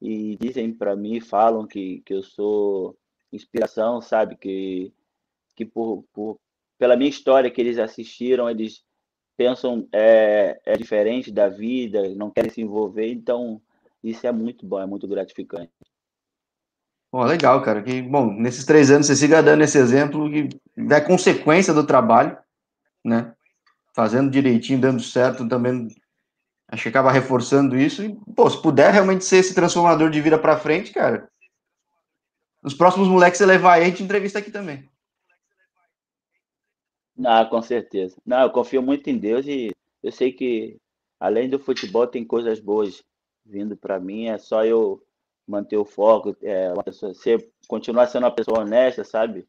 e 0.00 0.36
dizem 0.36 0.72
para 0.72 0.96
mim, 0.96 1.20
falam 1.20 1.66
que, 1.66 2.02
que 2.04 2.14
eu 2.14 2.22
sou 2.22 2.96
inspiração, 3.32 4.00
sabe? 4.00 4.36
Que, 4.36 4.92
que 5.54 5.64
por, 5.64 6.04
por, 6.12 6.38
pela 6.78 6.96
minha 6.96 7.10
história 7.10 7.50
que 7.50 7.60
eles 7.60 7.78
assistiram, 7.78 8.48
eles 8.48 8.84
pensam 9.36 9.86
é, 9.92 10.60
é 10.64 10.76
diferente 10.76 11.30
da 11.30 11.48
vida, 11.48 12.08
não 12.14 12.30
querem 12.30 12.50
se 12.50 12.62
envolver, 12.62 13.10
então 13.10 13.60
isso 14.02 14.26
é 14.26 14.32
muito 14.32 14.64
bom, 14.64 14.80
é 14.80 14.86
muito 14.86 15.06
gratificante. 15.06 15.72
Bom, 17.12 17.24
legal, 17.24 17.62
cara. 17.62 17.82
Que, 17.82 18.02
bom, 18.02 18.32
nesses 18.32 18.64
três 18.64 18.90
anos 18.90 19.06
você 19.06 19.16
siga 19.16 19.42
dando 19.42 19.62
esse 19.62 19.78
exemplo 19.78 20.30
que 20.30 20.48
é 20.92 21.00
consequência 21.00 21.72
do 21.72 21.86
trabalho, 21.86 22.36
né? 23.04 23.35
Fazendo 23.96 24.30
direitinho, 24.30 24.78
dando 24.78 25.00
certo 25.00 25.48
também. 25.48 25.88
Acho 26.68 26.82
que 26.82 26.88
acaba 26.90 27.10
reforçando 27.10 27.78
isso. 27.78 28.04
E, 28.04 28.14
pô, 28.36 28.48
se 28.50 28.60
puder 28.60 28.92
realmente 28.92 29.24
ser 29.24 29.38
esse 29.38 29.54
transformador 29.54 30.10
de 30.10 30.20
vida 30.20 30.38
para 30.38 30.58
frente, 30.58 30.92
cara. 30.92 31.26
Os 32.62 32.74
próximos 32.74 33.08
moleques 33.08 33.38
você 33.38 33.46
levar 33.46 33.74
aí, 33.74 33.82
a 33.82 33.84
gente 33.86 34.02
entrevista 34.02 34.38
aqui 34.38 34.50
também. 34.50 34.86
Ah, 37.24 37.46
com 37.46 37.62
certeza. 37.62 38.20
Não, 38.26 38.42
eu 38.42 38.50
confio 38.50 38.82
muito 38.82 39.08
em 39.08 39.16
Deus 39.16 39.46
e 39.46 39.70
eu 40.02 40.12
sei 40.12 40.30
que 40.30 40.76
além 41.18 41.48
do 41.48 41.58
futebol 41.58 42.06
tem 42.06 42.22
coisas 42.22 42.60
boas 42.60 43.02
vindo 43.46 43.74
para 43.78 43.98
mim. 43.98 44.26
É 44.26 44.36
só 44.36 44.62
eu 44.62 45.02
manter 45.46 45.78
o 45.78 45.86
foco, 45.86 46.36
é, 46.42 46.74
ser, 47.14 47.50
continuar 47.66 48.08
sendo 48.08 48.24
uma 48.24 48.34
pessoa 48.34 48.60
honesta, 48.60 49.04
sabe? 49.04 49.46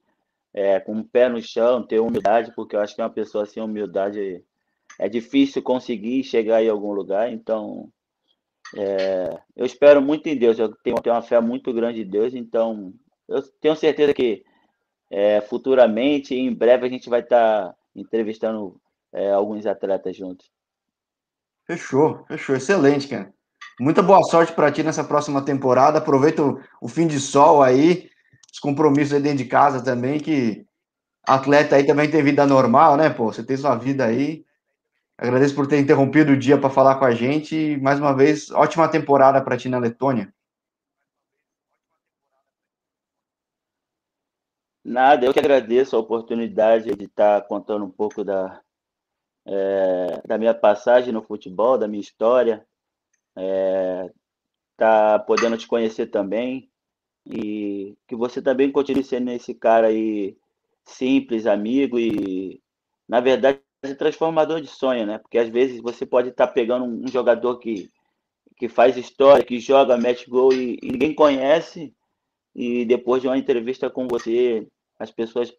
É, 0.58 0.80
com 0.80 0.98
o 0.98 1.04
pé 1.04 1.30
no 1.30 1.40
chão, 1.40 1.84
ter 1.84 2.00
humildade, 2.00 2.52
porque 2.56 2.76
eu 2.76 2.80
acho 2.80 2.96
que 2.96 3.02
uma 3.02 3.12
pessoa 3.12 3.46
sem 3.46 3.62
humildade 3.62 4.44
é 4.98 5.08
difícil 5.08 5.62
conseguir 5.62 6.24
chegar 6.24 6.64
em 6.64 6.68
algum 6.68 6.94
lugar. 6.94 7.32
Então, 7.32 7.92
é, 8.76 9.40
eu 9.56 9.68
espero 9.68 10.02
muito 10.02 10.26
em 10.26 10.36
Deus, 10.36 10.58
eu 10.58 10.76
tenho, 10.78 11.00
tenho, 11.00 11.16
uma 11.16 11.22
fé 11.22 11.40
muito 11.40 11.72
grande 11.72 12.02
em 12.02 12.10
Deus, 12.10 12.34
então 12.34 12.92
eu 13.28 13.40
tenho 13.62 13.76
certeza 13.76 14.16
que 14.16 14.44
é, 15.12 15.42
futuramente, 15.42 16.34
em 16.34 16.52
breve, 16.52 16.88
a 16.88 16.90
gente 16.90 17.08
vai 17.08 17.20
estar 17.20 17.68
tá 17.68 17.76
entrevistando 17.96 18.82
é, 19.14 19.30
alguns 19.32 19.64
atletas 19.68 20.18
juntos. 20.18 20.50
Fechou, 21.68 22.26
fechou, 22.28 22.56
excelente, 22.56 23.08
cara. 23.08 23.32
Muita 23.80 24.02
boa 24.02 24.24
sorte 24.24 24.54
para 24.54 24.72
ti 24.72 24.82
nessa 24.82 25.04
próxima 25.04 25.46
temporada. 25.46 26.00
Aproveita 26.00 26.42
o, 26.42 26.60
o 26.82 26.88
fim 26.88 27.06
de 27.06 27.20
sol 27.20 27.62
aí 27.62 28.10
os 28.58 28.60
compromissos 28.60 29.14
aí 29.14 29.22
dentro 29.22 29.38
de 29.38 29.46
casa 29.46 29.84
também, 29.84 30.20
que 30.20 30.66
atleta 31.24 31.76
aí 31.76 31.86
também 31.86 32.10
tem 32.10 32.24
vida 32.24 32.46
normal, 32.46 32.98
né, 32.98 33.10
pô? 33.10 33.32
Você 33.32 33.46
tem 33.46 33.56
sua 33.56 33.76
vida 33.76 34.04
aí. 34.06 34.44
Agradeço 35.16 35.54
por 35.56 35.68
ter 35.68 35.80
interrompido 35.80 36.32
o 36.32 36.38
dia 36.38 36.60
para 36.60 36.70
falar 36.70 36.96
com 36.98 37.06
a 37.06 37.12
gente. 37.12 37.56
E, 37.56 37.78
mais 37.78 38.00
uma 38.00 38.16
vez, 38.16 38.50
ótima 38.52 38.90
temporada 38.90 39.44
para 39.44 39.58
ti 39.58 39.70
na 39.70 39.78
Letônia. 39.78 40.34
Nada, 44.84 45.26
eu 45.26 45.34
que 45.34 45.40
agradeço 45.40 45.96
a 45.96 46.00
oportunidade 46.00 46.96
de 46.96 47.06
estar 47.06 47.42
contando 47.48 47.86
um 47.86 47.92
pouco 47.92 48.24
da, 48.24 48.62
é, 49.46 50.22
da 50.26 50.38
minha 50.38 50.54
passagem 50.54 51.14
no 51.14 51.22
futebol, 51.22 51.78
da 51.78 51.88
minha 51.88 52.02
história, 52.02 52.66
é, 53.36 54.10
tá 54.78 55.20
podendo 55.20 55.58
te 55.58 55.68
conhecer 55.68 56.08
também 56.08 56.72
e 57.30 57.98
que 58.08 58.16
você 58.16 58.42
também 58.42 58.72
continue 58.72 59.04
sendo 59.04 59.32
esse 59.32 59.54
cara 59.54 59.88
aí 59.88 60.38
simples, 60.86 61.46
amigo 61.46 62.00
e, 62.00 62.62
na 63.08 63.20
verdade, 63.20 63.62
transformador 63.98 64.62
de 64.62 64.68
sonho, 64.68 65.06
né? 65.06 65.18
Porque 65.18 65.38
às 65.38 65.50
vezes 65.50 65.82
você 65.82 66.06
pode 66.06 66.30
estar 66.30 66.48
tá 66.48 66.54
pegando 66.54 66.86
um 66.86 67.08
jogador 67.08 67.60
que, 67.60 67.92
que 68.58 68.70
faz 68.70 68.98
história, 68.98 69.44
que 69.44 69.60
joga, 69.60 69.98
mete 69.98 70.30
gol 70.30 70.54
e, 70.54 70.80
e 70.82 70.92
ninguém 70.92 71.14
conhece, 71.14 71.94
e 72.56 72.86
depois 72.86 73.22
de 73.22 73.28
uma 73.28 73.38
entrevista 73.38 73.90
com 73.90 74.08
você, 74.08 74.68
as 75.00 75.12
pessoas 75.12 75.54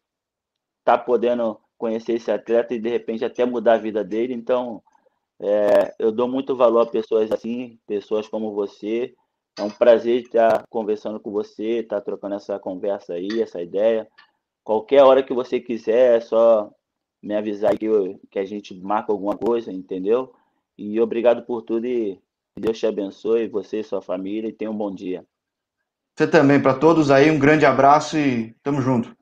tá 0.84 0.98
podendo 0.98 1.60
conhecer 1.76 2.14
esse 2.14 2.30
atleta 2.30 2.74
e 2.74 2.80
de 2.80 2.88
repente 2.88 3.24
até 3.24 3.44
mudar 3.44 3.74
a 3.74 3.78
vida 3.78 4.02
dele. 4.02 4.34
Então, 4.34 4.82
é, 5.40 5.94
eu 5.98 6.10
dou 6.10 6.26
muito 6.26 6.56
valor 6.56 6.80
a 6.80 6.86
pessoas 6.86 7.30
assim, 7.30 7.78
pessoas 7.86 8.26
como 8.26 8.52
você. 8.52 9.14
É 9.58 9.62
um 9.62 9.70
prazer 9.70 10.22
estar 10.22 10.64
conversando 10.70 11.18
com 11.18 11.32
você, 11.32 11.80
estar 11.80 12.00
trocando 12.00 12.36
essa 12.36 12.58
conversa 12.58 13.14
aí, 13.14 13.42
essa 13.42 13.60
ideia. 13.60 14.06
Qualquer 14.62 15.02
hora 15.02 15.22
que 15.22 15.34
você 15.34 15.58
quiser, 15.58 16.18
é 16.18 16.20
só 16.20 16.70
me 17.20 17.34
avisar 17.34 17.76
que, 17.76 17.86
eu, 17.86 18.20
que 18.30 18.38
a 18.38 18.44
gente 18.44 18.72
marca 18.74 19.12
alguma 19.12 19.36
coisa, 19.36 19.72
entendeu? 19.72 20.32
E 20.76 21.00
obrigado 21.00 21.42
por 21.42 21.62
tudo 21.62 21.86
e 21.86 22.20
Deus 22.56 22.78
te 22.78 22.86
abençoe, 22.86 23.48
você 23.48 23.80
e 23.80 23.84
sua 23.84 24.00
família, 24.00 24.48
e 24.48 24.52
tenha 24.52 24.70
um 24.70 24.76
bom 24.76 24.94
dia. 24.94 25.24
Você 26.16 26.28
também, 26.28 26.62
para 26.62 26.78
todos 26.78 27.10
aí, 27.10 27.30
um 27.30 27.38
grande 27.38 27.66
abraço 27.66 28.16
e 28.16 28.52
tamo 28.62 28.80
junto. 28.80 29.16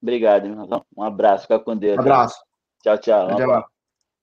Obrigado, 0.00 0.46
irmão. 0.46 0.84
Um 0.96 1.02
abraço, 1.02 1.42
fica 1.42 1.58
com 1.58 1.76
Deus. 1.76 1.96
Um 1.96 2.00
abraço. 2.00 2.42
Tchau, 2.82 2.98
tchau. 2.98 3.28
Um 3.28 3.34
abraço. 3.34 3.75